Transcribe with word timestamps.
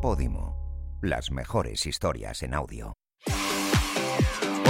Podimo. 0.00 0.56
Las 1.02 1.30
mejores 1.30 1.84
historias 1.84 2.42
en 2.42 2.54
audio. 2.54 2.94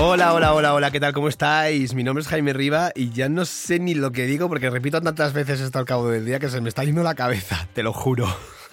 Hola, 0.01 0.35
hola, 0.35 0.55
hola, 0.55 0.75
hola, 0.75 0.91
¿qué 0.91 0.99
tal? 0.99 1.13
¿Cómo 1.13 1.29
estáis? 1.29 1.95
Mi 1.95 2.03
nombre 2.03 2.23
es 2.23 2.29
Jaime 2.29 2.53
Riva 2.53 2.91
y 2.97 3.11
ya 3.11 3.29
no 3.29 3.45
sé 3.45 3.79
ni 3.79 3.95
lo 3.95 4.11
que 4.11 4.27
digo 4.27 4.49
porque 4.49 4.71
repito 4.71 5.01
tantas 5.01 5.33
veces 5.33 5.61
esto 5.61 5.79
al 5.79 5.85
cabo 5.85 6.09
del 6.09 6.25
día 6.25 6.41
que 6.41 6.49
se 6.49 6.61
me 6.61 6.69
está 6.69 6.83
yendo 6.83 7.05
la 7.05 7.15
cabeza, 7.15 7.69
te 7.75 7.85
lo 7.85 7.93
juro. 7.93 8.27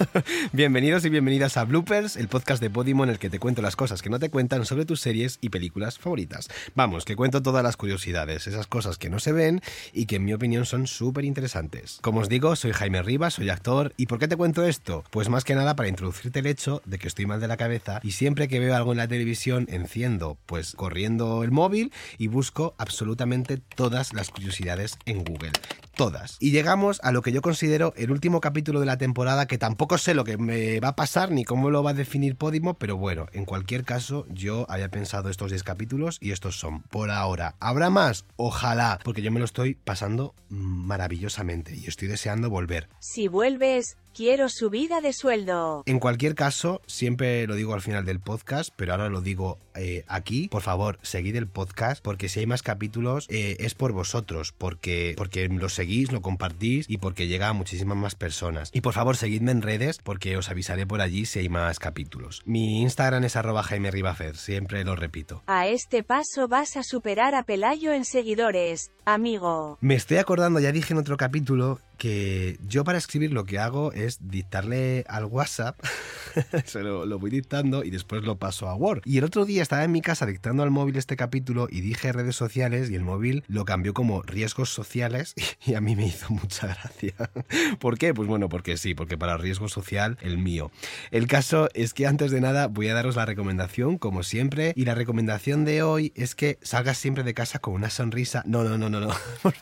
Bienvenidos 0.54 1.05
y 1.05 1.09
bienvenidas 1.09 1.57
a 1.57 1.66
Bloopers, 1.66 2.18
el 2.18 2.27
podcast 2.27 2.61
de 2.61 2.70
Podimo 2.70 3.04
en 3.04 3.09
el 3.09 3.20
que 3.20 3.29
te 3.29 3.39
cuento 3.39 3.61
las 3.61 3.75
cosas 3.75 4.02
que 4.02 4.09
no 4.09 4.20
te 4.20 4.29
cuentan 4.29 4.66
sobre 4.66 4.86
tus 4.86 5.02
series 5.02 5.39
y 5.41 5.50
películas 5.50 5.97
favoritas. 5.97 6.50
Vamos, 6.75 7.05
que 7.05 7.16
cuento 7.16 7.41
todas 7.41 7.64
las 7.64 7.77
curiosidades, 7.77 8.47
esas 8.47 8.68
cosas 8.68 8.97
que 8.97 9.10
no 9.10 9.20
se 9.20 9.32
ven 9.32 9.61
y 9.93 10.05
que 10.05 10.18
en 10.18 10.25
mi 10.25 10.33
opinión 10.33 10.65
son 10.65 10.88
súper 10.88 11.25
interesantes. 11.25 12.00
Como 12.02 12.20
os 12.20 12.29
digo, 12.29 12.55
soy 12.55 12.73
Jaime 12.73 13.02
Rivas, 13.02 13.36
soy 13.36 13.50
actor. 13.50 13.93
¿Y 13.97 14.05
por 14.05 14.20
qué 14.20 14.28
te 14.28 14.38
cuento 14.38 14.64
esto? 14.64 15.04
Pues 15.10 15.29
más 15.29 15.43
que 15.43 15.56
nada 15.56 15.75
para 15.75 15.89
introducirte 15.89 16.39
el 16.39 16.48
hecho 16.48 16.82
de 16.86 17.00
que 17.00 17.07
estoy 17.07 17.25
mal 17.25 17.39
de 17.39 17.48
la 17.48 17.57
cabeza 17.57 18.00
y 18.04 18.11
siempre 18.11 18.48
que 18.48 18.59
veo 18.59 18.75
algo 18.75 18.92
en 18.92 18.98
la 18.98 19.07
televisión 19.07 19.68
enciendo, 19.70 20.37
pues 20.45 20.73
corriendo 20.75 21.43
el 21.43 21.51
móvil 21.51 21.92
y 22.18 22.28
busco 22.28 22.75
absolutamente 22.78 23.57
todas 23.57 24.14
las 24.14 24.29
curiosidades 24.29 24.98
en 25.06 25.23
Google 25.23 25.51
todas. 25.97 26.37
Y 26.39 26.51
llegamos 26.51 27.01
a 27.04 27.11
lo 27.11 27.21
que 27.21 27.33
yo 27.33 27.42
considero 27.42 27.93
el 27.97 28.11
último 28.11 28.39
capítulo 28.39 28.79
de 28.79 28.86
la 28.86 28.97
temporada, 28.97 29.47
que 29.47 29.57
tampoco 29.57 29.97
sé 29.97 30.14
lo 30.14 30.23
que 30.23 30.37
me 30.37 30.79
va 30.79 30.89
a 30.89 30.96
pasar 30.96 31.32
ni 31.32 31.43
cómo 31.43 31.70
lo 31.70 31.83
va 31.83 31.92
a 31.92 31.93
definir 31.93 32.38
Podimo, 32.38 32.75
pero 32.75 32.97
bueno, 32.97 33.25
en 33.33 33.45
cualquier 33.45 33.83
caso, 33.83 34.25
yo 34.30 34.66
había 34.70 34.89
pensado 34.89 35.30
estos 35.30 35.50
10 35.50 35.64
capítulos 35.64 36.17
y 36.22 36.31
estos 36.31 36.59
son 36.59 36.83
por 36.83 37.09
ahora. 37.09 37.56
¿Habrá 37.59 37.89
más? 37.89 38.25
Ojalá, 38.36 39.00
porque 39.03 39.22
yo 39.22 39.31
me 39.31 39.39
lo 39.39 39.45
estoy 39.45 39.73
pasando 39.73 40.36
maravillosamente 40.50 41.75
y 41.75 41.88
estoy 41.88 42.08
deseando 42.08 42.50
volver. 42.50 42.88
Si 43.00 43.28
vuelves, 43.28 43.98
Quiero 44.17 44.50
subida 44.50 45.00
de 45.00 45.14
sueldo. 45.14 45.84
En 45.86 46.00
cualquier 46.00 46.34
caso, 46.34 46.81
siempre 46.88 47.45
lo 47.45 47.54
digo 47.54 47.76
al 47.76 47.82
final 47.82 48.04
del 48.04 48.20
podcast, 48.20 48.72
pero 48.76 48.94
ahora 48.94 49.09
lo 49.09 49.22
digo 49.22 49.59
eh, 49.76 50.06
aquí. 50.08 50.48
Por 50.48 50.64
favor, 50.64 50.98
seguid 51.04 51.36
el 51.36 51.46
podcast, 51.46 52.04
porque 52.04 52.28
si 52.28 52.40
hay 52.40 52.48
más 52.48 52.64
capítulos 52.64 53.28
eh, 53.30 53.58
es 53.59 53.76
por 53.76 53.92
vosotros, 53.92 54.56
porque, 54.58 55.14
porque 55.16 55.48
lo 55.50 55.70
seguís, 55.70 56.12
lo 56.12 56.24
compartís 56.24 56.90
y 56.90 56.98
porque 56.98 57.28
llega 57.28 57.50
a 57.50 57.54
muchísimas 57.54 57.96
más 57.96 58.16
personas. 58.16 58.72
Y 58.74 58.82
por 58.82 58.94
favor, 58.94 59.18
seguidme 59.18 59.52
en 59.52 59.62
redes, 59.62 60.00
porque 60.04 60.36
os 60.36 60.50
avisaré 60.50 60.88
por 60.88 61.02
allí 61.02 61.28
si 61.28 61.38
hay 61.38 61.50
más 61.50 61.78
capítulos. 61.78 62.42
Mi 62.44 62.81
Instagram 62.81 63.24
es 63.24 63.36
arroba 63.36 63.62
Jaime 63.62 63.92
Ribafer, 63.92 64.36
siempre 64.36 64.84
lo 64.84 64.96
repito. 64.96 65.44
A 65.46 65.68
este 65.68 66.02
paso 66.02 66.48
vas 66.48 66.76
a 66.76 66.81
superar 66.81 67.36
a 67.36 67.44
Pelayo 67.44 67.94
en 67.94 68.04
seguidores, 68.04 68.90
amigo. 69.06 69.78
Me 69.80 69.94
estoy 69.94 70.18
acordando, 70.18 70.59
ya 70.59 70.72
dije 70.72 70.96
en 70.96 71.00
otro 71.00 71.18
capítulo, 71.18 71.80
que 71.98 72.58
yo 72.67 72.84
para 72.84 72.98
escribir 72.98 73.34
lo 73.34 73.45
que 73.45 73.59
hago 73.59 73.92
es 73.92 74.20
dictarle 74.30 75.03
al 75.08 75.26
WhatsApp, 75.26 75.80
se 76.66 76.81
lo, 76.81 77.20
voy 77.20 77.30
dictando 77.30 77.84
y 77.84 77.90
después 77.90 78.23
lo 78.23 78.38
paso 78.38 78.70
a 78.70 78.76
Word. 78.76 79.02
Y 79.06 79.17
el 79.17 79.23
otro 79.23 79.45
día 79.45 79.62
estaba 79.62 79.84
en 79.84 79.92
mi 79.92 80.02
casa 80.02 80.25
dictando 80.25 80.64
al 80.64 80.72
móvil 80.72 80.95
este 80.98 81.16
capítulo 81.16 81.68
y 81.70 81.81
dije 81.81 82.12
redes 82.12 82.36
sociales 82.36 82.90
y 82.90 82.95
el 82.95 83.03
móvil 83.03 83.44
lo 83.48 83.66
cambió 83.66 83.94
como 83.94 84.22
riesgos 84.22 84.70
sociales 84.70 85.34
y 85.66 85.73
a 85.73 85.81
mí 85.81 85.95
me 85.95 86.06
hizo 86.06 86.30
mucha 86.30 86.68
gracia. 86.68 87.14
¿Por 87.80 87.98
qué? 87.98 88.14
Pues 88.14 88.28
bueno, 88.28 88.50
porque 88.50 88.78
sí, 88.78 88.94
porque 88.94 89.18
para 89.18 89.38
riesgo 89.38 89.68
social 89.68 90.18
el 90.22 90.38
mío. 90.38 90.72
El 91.12 91.28
caso 91.28 91.70
es 91.73 91.94
que 91.94 92.08
antes 92.08 92.31
de 92.31 92.42
nada 92.42 92.68
voy 92.68 92.88
a 92.88 92.94
daros 92.94 93.16
la 93.16 93.25
recomendación, 93.25 93.98
como 93.98 94.23
siempre, 94.23 94.73
y 94.75 94.86
la 94.86 94.95
recomendación 94.95 95.66
de 95.66 95.81
hoy 95.81 96.14
es 96.16 96.36
que 96.36 96.59
salgas 96.62 96.98
siempre 96.98 97.23
de 97.23 97.34
casa 97.34 97.59
con 97.59 97.73
una 97.73 97.90
sonrisa. 97.90 98.44
No, 98.45 98.64
no, 98.64 98.78
no, 98.78 98.90
no, 98.90 99.00
no, 99.00 99.09
por. 99.42 99.56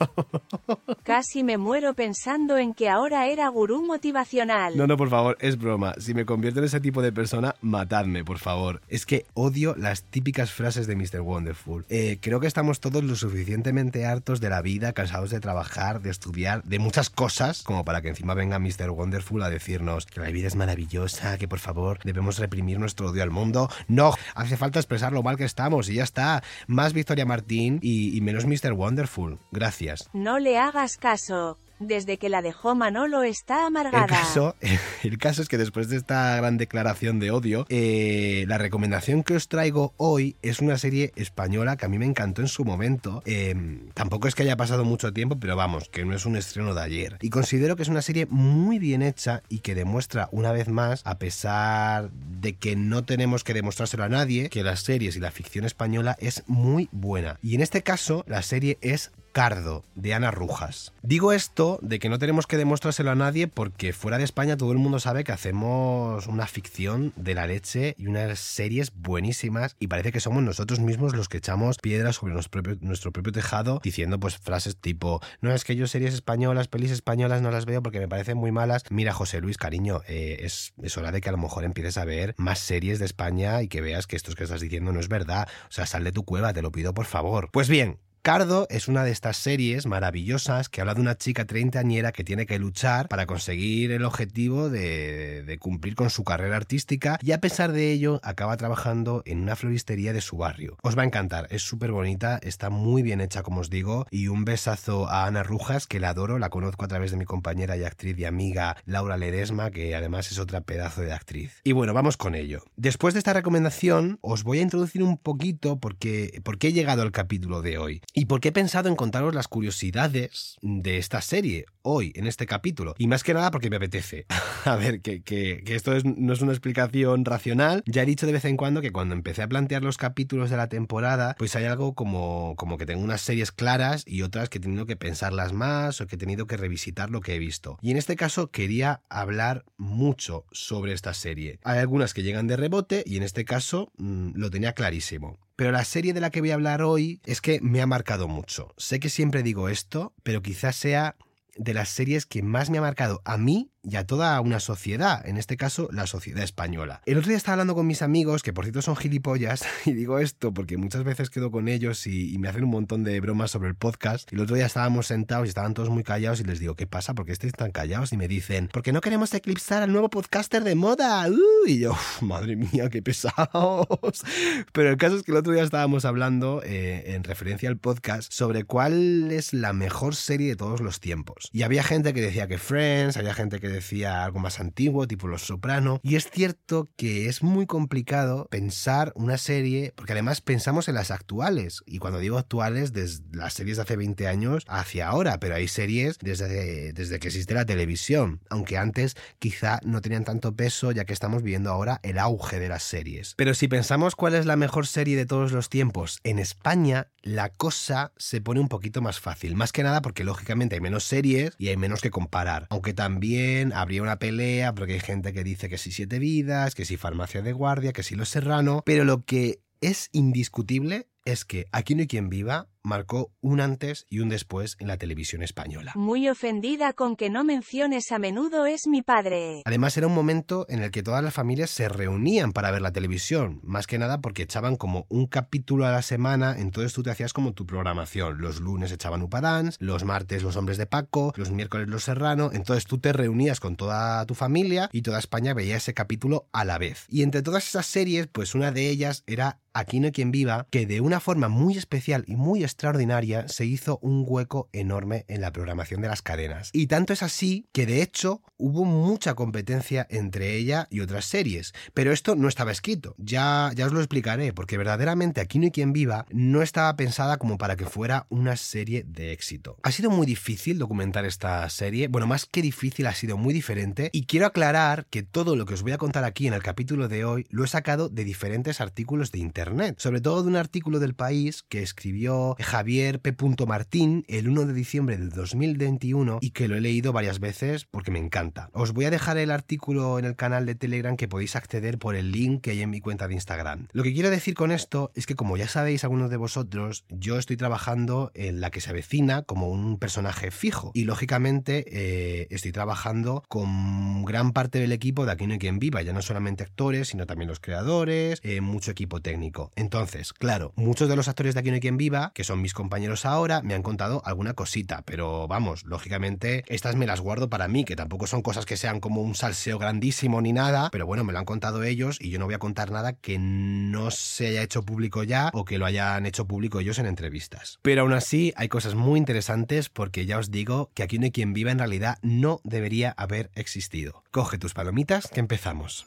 Casi 1.03 1.43
me 1.43 1.57
muero 1.57 1.93
pensando 1.93 2.57
en 2.57 2.73
que 2.73 2.89
ahora 2.89 3.27
era 3.27 3.47
gurú 3.49 3.83
motivacional. 3.83 4.77
No, 4.77 4.85
no, 4.85 4.97
por 4.97 5.09
favor, 5.09 5.37
es 5.39 5.57
broma. 5.57 5.95
Si 5.97 6.13
me 6.13 6.25
convierto 6.25 6.59
en 6.59 6.65
ese 6.65 6.79
tipo 6.79 7.01
de 7.01 7.11
persona, 7.11 7.55
matadme, 7.61 8.23
por 8.23 8.37
favor. 8.37 8.81
Es 8.87 9.05
que 9.05 9.25
odio 9.33 9.75
las 9.75 10.03
típicas 10.03 10.51
frases 10.51 10.85
de 10.85 10.95
Mr. 10.95 11.21
Wonderful. 11.21 11.85
Eh, 11.89 12.19
creo 12.21 12.39
que 12.39 12.47
estamos 12.47 12.79
todos 12.79 13.03
lo 13.03 13.15
suficientemente 13.15 14.05
hartos 14.05 14.41
de 14.41 14.49
la 14.49 14.61
vida, 14.61 14.93
cansados 14.93 15.31
de 15.31 15.39
trabajar, 15.39 16.01
de 16.01 16.11
estudiar, 16.11 16.63
de 16.63 16.77
muchas 16.77 17.09
cosas, 17.09 17.63
como 17.63 17.83
para 17.83 18.01
que 18.01 18.09
encima 18.09 18.35
venga 18.35 18.59
Mr. 18.59 18.91
Wonderful 18.91 19.41
a 19.41 19.49
decirnos 19.49 20.05
que 20.05 20.19
la 20.19 20.29
vida 20.29 20.47
es 20.47 20.55
maravillosa, 20.55 21.37
que 21.37 21.47
por 21.47 21.59
favor 21.59 21.99
debemos 22.03 22.37
reprimir 22.37 22.79
nuestro 22.79 23.09
odio 23.09 23.23
al 23.23 23.31
mundo. 23.31 23.69
No, 23.87 24.13
hace 24.35 24.55
falta 24.55 24.79
expresar 24.79 25.13
lo 25.13 25.23
mal 25.23 25.37
que 25.37 25.45
estamos 25.45 25.89
y 25.89 25.95
ya 25.95 26.03
está. 26.03 26.43
Más 26.67 26.93
Victoria 26.93 27.25
Martín 27.25 27.79
y, 27.81 28.15
y 28.15 28.21
menos 28.21 28.45
Mr. 28.45 28.73
Wonderful. 28.73 29.39
Gracias. 29.51 30.09
No 30.13 30.37
le 30.37 30.57
hagas 30.57 30.74
caso 30.99 31.57
desde 31.79 32.17
que 32.17 32.29
la 32.29 32.41
dejó 32.41 32.75
Manolo 32.75 33.23
está 33.23 33.65
amargada. 33.65 34.05
El 34.05 34.09
caso, 34.09 34.55
el 35.03 35.17
caso 35.17 35.41
es 35.41 35.49
que 35.49 35.57
después 35.57 35.89
de 35.89 35.97
esta 35.97 36.35
gran 36.37 36.57
declaración 36.57 37.19
de 37.19 37.31
odio, 37.31 37.65
eh, 37.69 38.45
la 38.47 38.57
recomendación 38.57 39.23
que 39.23 39.35
os 39.35 39.47
traigo 39.47 39.93
hoy 39.97 40.35
es 40.41 40.59
una 40.59 40.77
serie 40.77 41.11
española 41.15 41.75
que 41.75 41.85
a 41.85 41.89
mí 41.89 41.97
me 41.97 42.05
encantó 42.05 42.41
en 42.41 42.47
su 42.47 42.63
momento. 42.63 43.21
Em, 43.25 43.89
tampoco 43.93 44.27
es 44.27 44.35
que 44.35 44.43
haya 44.43 44.57
pasado 44.57 44.85
mucho 44.85 45.11
tiempo, 45.11 45.37
pero 45.39 45.55
vamos, 45.55 45.89
que 45.89 46.05
no 46.05 46.15
es 46.15 46.25
un 46.25 46.37
estreno 46.37 46.73
de 46.73 46.81
ayer. 46.81 47.17
Y 47.21 47.29
considero 47.29 47.75
que 47.75 47.83
es 47.83 47.89
una 47.89 48.01
serie 48.01 48.25
muy 48.29 48.79
bien 48.79 49.01
hecha 49.01 49.43
y 49.49 49.59
que 49.59 49.75
demuestra 49.75 50.29
una 50.31 50.51
vez 50.51 50.69
más, 50.69 51.01
a 51.05 51.17
pesar 51.17 52.09
de 52.11 52.53
que 52.53 52.75
no 52.75 53.03
tenemos 53.03 53.43
que 53.43 53.53
demostrárselo 53.53 54.03
a 54.03 54.09
nadie, 54.09 54.49
que 54.49 54.63
las 54.63 54.81
series 54.81 55.15
y 55.15 55.19
la 55.19 55.31
ficción 55.31 55.65
española 55.65 56.15
es 56.19 56.43
muy 56.47 56.87
buena. 56.91 57.37
Y 57.41 57.55
en 57.55 57.61
este 57.61 57.83
caso, 57.83 58.23
la 58.27 58.41
serie 58.41 58.77
es 58.81 59.11
Cardo, 59.35 59.83
de 59.95 60.13
Ana 60.13 60.31
Rujas. 60.31 60.93
Digo 61.01 61.33
esto 61.33 61.77
de 61.81 61.99
que 61.99 62.07
no 62.07 62.19
tenemos 62.19 62.47
que 62.47 62.55
demostrárselo 62.55 63.11
a 63.11 63.15
nadie 63.15 63.49
porque 63.49 63.91
fuera 63.91 64.17
de 64.17 64.23
España 64.23 64.55
todo 64.55 64.71
el 64.71 64.77
mundo 64.77 65.01
sabe 65.01 65.25
que 65.25 65.33
hacemos 65.33 66.25
una 66.27 66.47
ficción 66.47 67.11
de 67.17 67.35
la 67.35 67.45
leche 67.45 67.95
y 67.97 68.07
unas 68.07 68.39
series 68.39 68.93
buenísimas 68.95 69.75
y 69.77 69.87
parece 69.87 70.13
que 70.13 70.21
somos 70.21 70.41
nosotros 70.41 70.79
mismos 70.79 71.13
los 71.17 71.27
que 71.27 71.39
echamos 71.39 71.79
piedras 71.79 72.15
sobre 72.15 72.33
nuestro 72.33 73.11
propio, 73.11 73.33
tejado 73.33 73.81
diciendo 73.83 74.21
pues 74.21 74.37
frases 74.37 74.77
tipo 74.77 75.19
no 75.41 75.51
es 75.51 75.65
que 75.65 75.75
yo 75.75 75.85
series 75.85 76.13
españolas, 76.13 76.69
pelis 76.69 76.91
españolas 76.91 77.41
no 77.41 77.51
las 77.51 77.65
veo 77.65 77.83
porque 77.83 77.99
me 77.99 78.07
parecen 78.07 78.37
muy 78.37 78.53
malas. 78.53 78.83
Mira 78.89 79.11
José 79.11 79.41
Luis, 79.41 79.57
cariño, 79.57 79.99
eh, 80.07 80.37
es, 80.43 80.71
hora 80.95 81.11
de 81.11 81.19
que 81.19 81.27
a 81.27 81.33
lo 81.33 81.39
mejor 81.39 81.65
empieces 81.65 81.97
a 81.97 82.05
ver 82.05 82.35
más 82.37 82.59
series 82.59 82.99
de 82.99 83.05
España 83.05 83.61
y 83.61 83.67
que 83.67 83.81
veas 83.81 84.07
que 84.07 84.15
esto 84.15 84.33
que 84.33 84.45
estás 84.45 84.61
diciendo 84.61 84.93
no 84.93 85.01
es 85.01 85.09
verdad. 85.09 85.49
O 85.67 85.73
sea, 85.73 85.85
sal 85.85 86.05
de 86.05 86.13
tu 86.13 86.23
cueva, 86.23 86.53
te 86.53 86.61
lo 86.61 86.71
pido 86.71 86.93
por 86.93 87.05
favor. 87.05 87.49
Pues 87.51 87.67
bien, 87.67 87.99
Cardo 88.25 88.65
es 88.71 88.87
una 88.87 89.03
de 89.03 89.11
estas 89.11 89.37
series 89.37 89.85
maravillosas 89.85 90.67
que 90.67 90.81
habla 90.81 90.95
de 90.95 91.01
una 91.01 91.15
chica 91.15 91.45
treintañera 91.45 92.11
que 92.11 92.23
tiene 92.23 92.47
que 92.47 92.57
luchar 92.57 93.07
para 93.07 93.27
conseguir 93.27 93.91
el 93.91 94.03
objetivo 94.03 94.71
de, 94.71 95.59
cumplir 95.59 95.93
con 95.93 96.09
su 96.09 96.23
carrera 96.23 96.55
artística 96.55 97.19
y 97.21 97.33
a 97.33 97.39
pesar 97.39 97.71
de 97.71 97.91
ello 97.91 98.19
acaba 98.23 98.57
trabajando 98.57 99.21
en 99.27 99.41
una 99.41 99.55
floristería 99.55 100.11
de 100.11 100.21
su 100.21 100.37
barrio. 100.37 100.75
Os 100.81 100.97
va 100.97 101.03
a 101.03 101.05
encantar, 101.05 101.45
es 101.51 101.61
súper 101.61 101.91
bonita, 101.91 102.39
está 102.41 102.71
muy 102.71 103.03
bien 103.03 103.21
hecha 103.21 103.43
como 103.43 103.61
os 103.61 103.69
digo 103.69 104.07
y 104.09 104.27
un 104.27 104.43
besazo 104.43 105.07
a 105.07 105.27
Ana 105.27 105.43
Rujas 105.43 105.85
que 105.85 105.99
la 105.99 106.09
adoro, 106.09 106.39
la 106.39 106.49
conozco 106.49 106.83
a 106.83 106.87
través 106.87 107.11
de 107.11 107.17
mi 107.17 107.25
compañera 107.25 107.77
y 107.77 107.83
actriz 107.83 108.17
y 108.17 108.25
amiga 108.25 108.75
Laura 108.87 109.17
Ledesma 109.17 109.69
que 109.69 109.95
además 109.95 110.31
es 110.31 110.39
otra 110.39 110.61
pedazo 110.61 111.01
de 111.01 111.13
actriz. 111.13 111.61
Y 111.63 111.73
bueno, 111.73 111.93
vamos 111.93 112.17
con 112.17 112.33
ello. 112.33 112.63
Después 112.75 113.13
de 113.13 113.19
esta 113.19 113.33
recomendación 113.33 114.17
os 114.21 114.43
voy 114.43 114.57
a 114.57 114.63
introducir 114.63 115.03
un 115.03 115.19
poquito 115.19 115.79
porque, 115.79 116.41
porque 116.43 116.69
he 116.69 116.73
llegado 116.73 117.03
al 117.03 117.11
capítulo 117.11 117.61
de 117.61 117.77
hoy. 117.77 118.01
¿Y 118.17 118.27
por 118.27 118.39
qué 118.39 118.47
he 118.47 118.53
pensado 118.53 118.87
en 118.87 118.95
contaros 118.95 119.35
las 119.35 119.49
curiosidades 119.49 120.55
de 120.61 120.97
esta 120.97 121.19
serie 121.19 121.65
hoy, 121.81 122.13
en 122.15 122.27
este 122.27 122.45
capítulo? 122.45 122.95
Y 122.97 123.07
más 123.07 123.25
que 123.25 123.33
nada 123.33 123.51
porque 123.51 123.69
me 123.69 123.75
apetece. 123.75 124.25
a 124.63 124.77
ver, 124.77 125.01
que, 125.01 125.61
esto 125.67 125.91
no 126.05 126.31
es 126.31 126.39
una 126.39 126.53
explicación 126.53 127.25
racional. 127.25 127.83
Ya 127.85 128.03
he 128.03 128.05
dicho 128.05 128.25
de 128.25 128.31
vez 128.31 128.45
en 128.45 128.55
cuando 128.55 128.79
que 128.79 128.93
cuando 128.93 129.15
empecé 129.15 129.41
a 129.41 129.49
plantear 129.49 129.83
los 129.83 129.97
capítulos 129.97 130.49
de 130.49 130.55
la 130.55 130.69
temporada, 130.69 131.35
pues 131.37 131.57
hay 131.57 131.65
algo 131.65 131.93
como, 131.93 132.55
como 132.55 132.77
que 132.77 132.85
tengo 132.85 133.03
unas 133.03 133.19
series 133.19 133.51
claras 133.51 134.05
y 134.07 134.21
otras 134.21 134.47
que 134.47 134.59
he 134.59 134.61
tenido 134.61 134.85
que 134.85 134.95
pensarlas 134.95 135.51
más 135.51 135.99
o 135.99 136.07
que 136.07 136.15
he 136.15 136.17
tenido 136.17 136.47
que 136.47 136.55
revisitar 136.55 137.09
lo 137.09 137.19
que 137.19 137.35
he 137.35 137.39
visto. 137.39 137.77
Y 137.81 137.91
en 137.91 137.97
este 137.97 138.15
caso 138.15 138.49
quería 138.49 139.01
hablar 139.09 139.65
mucho 139.75 140.45
sobre 140.53 140.93
esta 140.93 141.13
serie. 141.13 141.59
Hay 141.65 141.79
algunas 141.79 142.13
que 142.13 142.23
llegan 142.23 142.47
de 142.47 142.55
rebote 142.55 143.03
y 143.05 143.17
en 143.17 143.23
este 143.23 143.43
caso 143.43 143.91
mm, 143.97 144.35
lo 144.35 144.49
tenía 144.49 144.71
clarísimo. 144.71 145.37
Pero 145.55 145.71
la 145.71 145.85
serie 145.85 146.13
de 146.13 146.21
la 146.21 146.29
que 146.29 146.41
voy 146.41 146.51
a 146.51 146.55
hablar 146.55 146.81
hoy 146.81 147.21
es 147.25 147.41
que 147.41 147.59
me 147.61 147.81
ha 147.81 147.87
marcado 147.87 148.27
mucho. 148.27 148.73
Sé 148.77 148.99
que 148.99 149.09
siempre 149.09 149.43
digo 149.43 149.69
esto, 149.69 150.13
pero 150.23 150.41
quizás 150.41 150.75
sea 150.75 151.15
de 151.55 151.73
las 151.73 151.89
series 151.89 152.25
que 152.25 152.43
más 152.43 152.69
me 152.69 152.77
ha 152.77 152.81
marcado 152.81 153.21
a 153.23 153.37
mí 153.37 153.71
y 153.89 153.95
a 153.95 154.05
toda 154.05 154.39
una 154.41 154.59
sociedad, 154.59 155.25
en 155.27 155.37
este 155.37 155.57
caso 155.57 155.89
la 155.91 156.07
sociedad 156.07 156.43
española. 156.43 157.01
El 157.05 157.17
otro 157.17 157.29
día 157.29 157.37
estaba 157.37 157.53
hablando 157.53 157.75
con 157.75 157.87
mis 157.87 158.01
amigos, 158.01 158.41
que 158.41 158.53
por 158.53 158.65
cierto 158.65 158.81
son 158.81 158.95
gilipollas, 158.95 159.63
y 159.85 159.93
digo 159.93 160.19
esto 160.19 160.53
porque 160.53 160.77
muchas 160.77 161.03
veces 161.03 161.29
quedo 161.29 161.51
con 161.51 161.67
ellos 161.67 162.07
y, 162.07 162.35
me 162.35 162.49
hacen 162.49 162.65
un 162.65 162.71
montón 162.71 163.03
de 163.03 163.19
bromas 163.21 163.51
sobre 163.51 163.69
el 163.69 163.75
podcast. 163.75 164.31
El 164.33 164.41
otro 164.41 164.55
día 164.55 164.65
estábamos 164.65 165.07
sentados 165.07 165.45
y 165.45 165.49
estaban 165.49 165.73
todos 165.73 165.89
muy 165.89 166.03
callados 166.03 166.41
y 166.41 166.43
les 166.43 166.59
digo, 166.59 166.75
¿qué 166.75 166.85
pasa? 166.85 167.13
¿Por 167.13 167.25
qué 167.25 167.31
estáis 167.31 167.53
tan 167.53 167.71
callados? 167.71 168.11
Y 168.11 168.17
me 168.17 168.27
dicen, 168.27 168.69
porque 168.71 168.91
no 168.91 169.01
queremos 169.01 169.33
eclipsar 169.33 169.81
al 169.81 169.91
nuevo 169.91 170.09
podcaster 170.09 170.63
de 170.63 170.75
moda. 170.75 171.27
Uh, 171.29 171.67
y 171.67 171.79
yo, 171.79 171.97
madre 172.21 172.55
mía, 172.55 172.89
qué 172.89 173.01
pesados. 173.01 173.87
Pero 174.73 174.89
el 174.89 174.97
caso 174.97 175.15
es 175.15 175.23
que 175.23 175.31
el 175.31 175.37
otro 175.37 175.53
día 175.53 175.63
estábamos 175.63 176.05
hablando, 176.05 176.61
eh, 176.63 177.15
en 177.15 177.23
referencia 177.23 177.69
al 177.69 177.77
podcast, 177.77 178.31
sobre 178.31 178.63
cuál 178.63 179.31
es 179.31 179.53
la 179.53 179.73
mejor 179.73 180.15
serie 180.15 180.49
de 180.49 180.55
todos 180.55 180.81
los 180.81 180.99
tiempos. 180.99 181.49
Y 181.51 181.63
había 181.63 181.83
gente 181.83 182.13
que 182.13 182.21
decía 182.21 182.47
que 182.47 182.57
Friends, 182.57 183.17
había 183.17 183.33
gente 183.33 183.59
que 183.59 183.74
decía 183.75 184.23
algo 184.23 184.39
más 184.39 184.59
antiguo, 184.59 185.07
tipo 185.07 185.27
Los 185.27 185.43
Soprano. 185.43 185.99
Y 186.03 186.15
es 186.15 186.29
cierto 186.29 186.89
que 186.95 187.27
es 187.27 187.43
muy 187.43 187.65
complicado 187.65 188.47
pensar 188.49 189.11
una 189.15 189.37
serie, 189.37 189.93
porque 189.95 190.13
además 190.13 190.41
pensamos 190.41 190.87
en 190.87 190.95
las 190.95 191.11
actuales. 191.11 191.83
Y 191.85 191.99
cuando 191.99 192.19
digo 192.19 192.37
actuales, 192.37 192.93
desde 192.93 193.23
las 193.31 193.53
series 193.53 193.77
de 193.77 193.83
hace 193.83 193.95
20 193.95 194.27
años 194.27 194.63
hacia 194.67 195.07
ahora, 195.07 195.39
pero 195.39 195.55
hay 195.55 195.67
series 195.67 196.17
desde, 196.19 196.93
desde 196.93 197.19
que 197.19 197.27
existe 197.27 197.53
la 197.53 197.65
televisión, 197.65 198.41
aunque 198.49 198.77
antes 198.77 199.15
quizá 199.39 199.79
no 199.83 200.01
tenían 200.01 200.23
tanto 200.23 200.55
peso 200.55 200.91
ya 200.91 201.05
que 201.05 201.13
estamos 201.13 201.43
viendo 201.43 201.71
ahora 201.71 201.99
el 202.03 202.19
auge 202.19 202.59
de 202.59 202.69
las 202.69 202.83
series. 202.83 203.33
Pero 203.37 203.53
si 203.53 203.67
pensamos 203.67 204.15
cuál 204.15 204.35
es 204.35 204.45
la 204.45 204.55
mejor 204.55 204.87
serie 204.87 205.17
de 205.17 205.25
todos 205.25 205.51
los 205.51 205.69
tiempos, 205.69 206.19
en 206.23 206.39
España 206.39 207.07
la 207.21 207.49
cosa 207.49 208.13
se 208.17 208.41
pone 208.41 208.59
un 208.59 208.67
poquito 208.67 209.01
más 209.01 209.19
fácil, 209.19 209.55
más 209.55 209.71
que 209.71 209.83
nada 209.83 210.01
porque 210.01 210.23
lógicamente 210.23 210.75
hay 210.75 210.81
menos 210.81 211.03
series 211.03 211.53
y 211.57 211.69
hay 211.69 211.77
menos 211.77 212.01
que 212.01 212.11
comparar, 212.11 212.67
aunque 212.69 212.93
también 212.93 213.64
habría 213.73 214.01
una 214.01 214.19
pelea 214.19 214.73
porque 214.73 214.93
hay 214.93 214.99
gente 214.99 215.33
que 215.33 215.43
dice 215.43 215.69
que 215.69 215.77
si 215.77 215.91
Siete 215.91 216.19
Vidas, 216.19 216.75
que 216.75 216.85
si 216.85 216.97
Farmacia 216.97 217.41
de 217.41 217.53
Guardia, 217.53 217.93
que 217.93 218.03
si 218.03 218.15
Los 218.15 218.29
Serrano, 218.29 218.81
pero 218.85 219.03
lo 219.03 219.23
que 219.25 219.59
es 219.81 220.09
indiscutible 220.11 221.07
es 221.25 221.43
que 221.43 221.65
Aquí 221.71 221.95
no 221.95 222.01
hay 222.01 222.07
quien 222.07 222.29
viva 222.29 222.69
marcó 222.85 223.33
un 223.41 223.59
antes 223.59 224.05
y 224.09 224.19
un 224.19 224.29
después 224.29 224.77
en 224.79 224.87
la 224.87 224.97
televisión 224.97 225.41
española. 225.41 225.91
Muy 225.95 226.29
ofendida 226.29 226.93
con 226.93 227.15
que 227.15 227.29
no 227.29 227.43
menciones 227.43 228.11
a 228.11 228.19
menudo 228.19 228.65
es 228.65 228.87
mi 228.87 229.01
padre. 229.01 229.63
Además 229.65 229.97
era 229.97 230.07
un 230.07 230.13
momento 230.13 230.65
en 230.69 230.81
el 230.81 230.91
que 230.91 231.03
todas 231.03 231.23
las 231.23 231.33
familias 231.33 231.71
se 231.71 231.89
reunían 231.89 232.53
para 232.53 232.71
ver 232.71 232.81
la 232.81 232.93
televisión, 232.93 233.59
más 233.63 233.87
que 233.87 233.97
nada 233.97 234.21
porque 234.21 234.43
echaban 234.43 234.75
como 234.75 235.05
un 235.09 235.25
capítulo 235.25 235.85
a 235.85 235.91
la 235.91 236.01
semana, 236.01 236.55
entonces 236.57 236.93
tú 236.93 237.03
te 237.03 237.09
hacías 237.09 237.33
como 237.33 237.53
tu 237.53 237.65
programación. 237.65 238.37
Los 238.37 238.61
lunes 238.61 238.91
echaban 238.91 239.23
Upadance, 239.23 239.77
los 239.81 240.03
martes 240.03 240.43
los 240.43 240.55
hombres 240.55 240.77
de 240.77 240.85
Paco, 240.85 241.33
los 241.35 241.51
miércoles 241.51 241.89
los 241.89 242.05
Serrano, 242.05 242.51
entonces 242.53 242.85
tú 242.85 242.99
te 242.99 243.13
reunías 243.13 243.59
con 243.59 243.75
toda 243.75 244.23
tu 244.27 244.35
familia 244.35 244.89
y 244.91 245.01
toda 245.01 245.17
España 245.17 245.55
veía 245.55 245.77
ese 245.77 245.95
capítulo 245.95 246.47
a 246.51 246.63
la 246.65 246.77
vez. 246.77 247.05
Y 247.09 247.23
entre 247.23 247.41
todas 247.41 247.67
esas 247.67 247.87
series, 247.87 248.27
pues 248.27 248.53
una 248.53 248.71
de 248.71 248.89
ellas 248.89 249.23
era 249.25 249.59
Aquí 249.75 249.99
no 249.99 250.05
hay 250.05 250.13
quien 250.13 250.31
viva, 250.31 250.67
que 250.69 250.85
de 250.85 251.01
una 251.01 251.14
forma 251.19 251.47
muy 251.47 251.77
especial 251.77 252.23
y 252.27 252.35
muy 252.35 252.63
extraordinaria 252.63 253.47
se 253.47 253.65
hizo 253.65 253.99
un 254.01 254.25
hueco 254.27 254.69
enorme 254.73 255.25
en 255.27 255.41
la 255.41 255.51
programación 255.51 256.01
de 256.01 256.09
las 256.09 256.21
cadenas. 256.21 256.69
Y 256.73 256.87
tanto 256.87 257.13
es 257.13 257.23
así 257.23 257.67
que 257.71 257.85
de 257.85 258.01
hecho 258.01 258.41
hubo 258.57 258.85
mucha 258.85 259.35
competencia 259.35 260.05
entre 260.09 260.55
ella 260.55 260.87
y 260.89 260.99
otras 260.99 261.25
series. 261.25 261.73
Pero 261.93 262.11
esto 262.11 262.35
no 262.35 262.47
estaba 262.47 262.71
escrito, 262.71 263.15
ya, 263.17 263.71
ya 263.75 263.85
os 263.85 263.93
lo 263.93 263.99
explicaré, 263.99 264.53
porque 264.53 264.77
verdaderamente 264.77 265.41
Aquí 265.45 265.59
no 265.59 265.65
hay 265.65 265.71
quien 265.71 265.93
viva 265.93 266.25
no 266.31 266.61
estaba 266.61 266.95
pensada 266.95 267.37
como 267.37 267.57
para 267.57 267.75
que 267.75 267.85
fuera 267.85 268.25
una 268.29 268.55
serie 268.57 269.03
de 269.07 269.31
éxito. 269.31 269.77
Ha 269.83 269.91
sido 269.91 270.09
muy 270.09 270.25
difícil 270.25 270.79
documentar 270.79 271.25
esta 271.25 271.69
serie, 271.69 272.07
bueno, 272.07 272.27
más 272.27 272.45
que 272.45 272.61
difícil 272.61 273.07
ha 273.07 273.13
sido 273.13 273.37
muy 273.37 273.53
diferente 273.53 274.09
y 274.11 274.25
quiero 274.25 274.47
aclarar 274.47 275.05
que 275.09 275.23
todo 275.23 275.55
lo 275.55 275.65
que 275.65 275.75
os 275.75 275.83
voy 275.83 275.91
a 275.91 275.97
contar 275.97 276.23
aquí 276.23 276.47
en 276.47 276.53
el 276.53 276.63
capítulo 276.63 277.07
de 277.07 277.25
hoy 277.25 277.45
lo 277.49 277.63
he 277.63 277.67
sacado 277.67 278.09
de 278.09 278.23
diferentes 278.23 278.81
artículos 278.81 279.31
de 279.31 279.39
internet 279.39 279.95
sobre 279.99 280.19
todo 280.19 280.41
de 280.41 280.49
un 280.49 280.55
artículo 280.55 280.99
del 281.05 281.15
país 281.15 281.63
que 281.69 281.83
escribió 281.83 282.55
Javier 282.59 283.21
P. 283.21 283.35
Martín 283.67 284.25
el 284.27 284.49
1 284.49 284.65
de 284.65 284.73
diciembre 284.73 285.17
del 285.17 285.29
2021 285.29 286.39
y 286.41 286.49
que 286.49 286.67
lo 286.67 286.75
he 286.75 286.81
leído 286.81 287.13
varias 287.13 287.39
veces 287.39 287.85
porque 287.85 288.11
me 288.11 288.19
encanta. 288.19 288.69
Os 288.73 288.91
voy 288.91 289.05
a 289.05 289.11
dejar 289.11 289.37
el 289.37 289.51
artículo 289.51 290.17
en 290.17 290.25
el 290.25 290.35
canal 290.35 290.65
de 290.65 290.73
Telegram 290.73 291.15
que 291.15 291.27
podéis 291.27 291.55
acceder 291.55 291.99
por 291.99 292.15
el 292.15 292.31
link 292.31 292.61
que 292.61 292.71
hay 292.71 292.81
en 292.81 292.89
mi 292.89 293.01
cuenta 293.01 293.27
de 293.27 293.35
Instagram. 293.35 293.87
Lo 293.91 294.01
que 294.01 294.13
quiero 294.13 294.31
decir 294.31 294.55
con 294.55 294.71
esto 294.71 295.11
es 295.13 295.27
que 295.27 295.35
como 295.35 295.57
ya 295.57 295.67
sabéis 295.67 296.03
algunos 296.03 296.29
de 296.31 296.37
vosotros, 296.37 297.05
yo 297.09 297.37
estoy 297.37 297.57
trabajando 297.57 298.31
en 298.33 298.61
la 298.61 298.71
que 298.71 298.81
se 298.81 298.89
avecina 298.89 299.43
como 299.43 299.69
un 299.69 299.99
personaje 299.99 300.49
fijo 300.49 300.91
y 300.95 301.03
lógicamente 301.03 301.85
eh, 301.87 302.47
estoy 302.49 302.71
trabajando 302.71 303.43
con 303.47 304.25
gran 304.25 304.51
parte 304.51 304.79
del 304.79 304.91
equipo 304.91 305.25
de 305.25 305.35
Aquí 305.35 305.47
no 305.47 305.53
hay 305.53 305.59
quien 305.59 305.79
viva, 305.79 306.01
ya 306.01 306.13
no 306.13 306.21
solamente 306.21 306.63
actores, 306.63 307.09
sino 307.09 307.25
también 307.25 307.49
los 307.49 307.59
creadores, 307.59 308.39
eh, 308.41 308.61
mucho 308.61 308.91
equipo 308.91 309.21
técnico. 309.21 309.71
Entonces, 309.75 310.31
claro, 310.31 310.71
muchos 310.95 311.09
de 311.09 311.17
los 311.17 311.27
actores 311.27 311.53
de 311.53 311.59
Aquí 311.59 311.71
no 311.71 311.73
hay 311.73 311.81
quien 311.81 311.97
viva, 311.97 312.31
que 312.33 312.45
son 312.45 312.61
mis 312.61 312.73
compañeros 312.73 313.25
ahora, 313.25 313.61
me 313.61 313.73
han 313.73 313.83
contado 313.83 314.21
alguna 314.23 314.53
cosita, 314.53 315.01
pero 315.03 315.45
vamos, 315.45 315.83
lógicamente 315.83 316.63
estas 316.67 316.95
me 316.95 317.05
las 317.05 317.19
guardo 317.19 317.49
para 317.49 317.67
mí, 317.67 317.83
que 317.83 317.97
tampoco 317.97 318.27
son 318.27 318.41
cosas 318.41 318.65
que 318.65 318.77
sean 318.77 319.01
como 319.01 319.21
un 319.21 319.35
salseo 319.35 319.77
grandísimo 319.77 320.41
ni 320.41 320.53
nada, 320.53 320.87
pero 320.93 321.05
bueno, 321.05 321.25
me 321.25 321.33
lo 321.33 321.39
han 321.39 321.43
contado 321.43 321.83
ellos 321.83 322.17
y 322.21 322.29
yo 322.29 322.39
no 322.39 322.45
voy 322.45 322.53
a 322.53 322.59
contar 322.59 322.91
nada 322.91 323.11
que 323.11 323.37
no 323.37 324.09
se 324.09 324.47
haya 324.47 324.63
hecho 324.63 324.83
público 324.83 325.23
ya 325.23 325.49
o 325.51 325.65
que 325.65 325.77
lo 325.77 325.85
hayan 325.85 326.25
hecho 326.25 326.47
público 326.47 326.79
ellos 326.79 326.97
en 326.97 327.07
entrevistas. 327.07 327.77
Pero 327.81 328.03
aún 328.03 328.13
así 328.13 328.53
hay 328.55 328.69
cosas 328.69 328.95
muy 328.95 329.17
interesantes 329.19 329.89
porque 329.89 330.25
ya 330.25 330.37
os 330.37 330.49
digo 330.49 330.91
que 330.93 331.03
Aquí 331.03 331.19
no 331.19 331.25
hay 331.25 331.31
quien 331.31 331.51
viva 331.51 331.71
en 331.71 331.79
realidad 331.79 332.19
no 332.21 332.61
debería 332.63 333.11
haber 333.17 333.51
existido. 333.53 334.23
Coge 334.31 334.57
tus 334.57 334.73
palomitas 334.73 335.27
que 335.27 335.41
empezamos. 335.41 336.05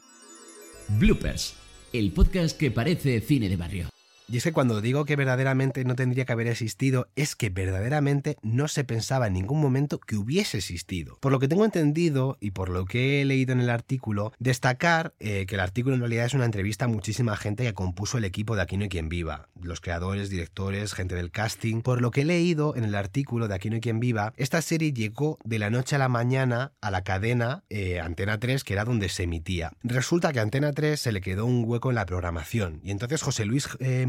Bloopers 0.87 1.53
el 1.93 2.11
podcast 2.11 2.57
que 2.57 2.71
parece 2.71 3.19
cine 3.21 3.49
de 3.49 3.55
barrio. 3.55 3.89
Y 4.31 4.37
es 4.37 4.43
que 4.43 4.53
cuando 4.53 4.79
digo 4.79 5.05
que 5.05 5.15
verdaderamente 5.15 5.83
no 5.85 5.95
tendría 5.95 6.25
que 6.25 6.33
haber 6.33 6.47
existido, 6.47 7.07
es 7.15 7.35
que 7.35 7.49
verdaderamente 7.49 8.37
no 8.43 8.67
se 8.67 8.83
pensaba 8.83 9.25
en 9.25 9.33
ningún 9.33 9.59
momento 9.59 9.99
que 9.99 10.15
hubiese 10.15 10.57
existido. 10.57 11.17
Por 11.19 11.31
lo 11.31 11.39
que 11.39 11.47
tengo 11.47 11.65
entendido 11.65 12.37
y 12.39 12.51
por 12.51 12.69
lo 12.69 12.85
que 12.85 13.21
he 13.21 13.25
leído 13.25 13.53
en 13.53 13.59
el 13.59 13.71
artículo, 13.71 14.31
destacar 14.37 15.13
eh, 15.19 15.45
que 15.47 15.55
el 15.55 15.61
artículo 15.61 15.95
en 15.95 16.01
realidad 16.01 16.25
es 16.25 16.35
una 16.35 16.45
entrevista 16.45 16.85
a 16.85 16.87
muchísima 16.87 17.35
gente 17.37 17.63
que 17.63 17.73
compuso 17.73 18.19
el 18.19 18.25
equipo 18.25 18.55
de 18.55 18.61
Aquí 18.61 18.77
no 18.77 18.83
hay 18.83 18.89
quien 18.89 19.09
viva, 19.09 19.49
los 19.59 19.81
creadores, 19.81 20.29
directores, 20.29 20.93
gente 20.93 21.15
del 21.15 21.31
casting. 21.31 21.81
Por 21.81 22.01
lo 22.01 22.11
que 22.11 22.21
he 22.21 22.25
leído 22.25 22.75
en 22.75 22.83
el 22.83 22.93
artículo 22.93 23.47
de 23.47 23.55
Aquí 23.55 23.69
no 23.69 23.75
hay 23.75 23.81
quien 23.81 23.99
viva, 23.99 24.33
esta 24.37 24.61
serie 24.61 24.93
llegó 24.93 25.39
de 25.43 25.57
la 25.57 25.71
noche 25.71 25.95
a 25.95 25.99
la 25.99 26.09
mañana 26.09 26.73
a 26.81 26.91
la 26.91 27.03
cadena 27.03 27.63
eh, 27.69 27.99
Antena 27.99 28.37
3, 28.37 28.63
que 28.63 28.73
era 28.73 28.85
donde 28.85 29.09
se 29.09 29.23
emitía. 29.23 29.71
Resulta 29.81 30.31
que 30.33 30.39
Antena 30.39 30.71
3 30.71 30.99
se 30.99 31.11
le 31.11 31.21
quedó 31.21 31.47
un 31.47 31.63
hueco 31.65 31.89
en 31.89 31.95
la 31.95 32.05
programación 32.05 32.79
y 32.83 32.91
entonces 32.91 33.23
José 33.23 33.45
Luis 33.45 33.69
eh, 33.79 34.05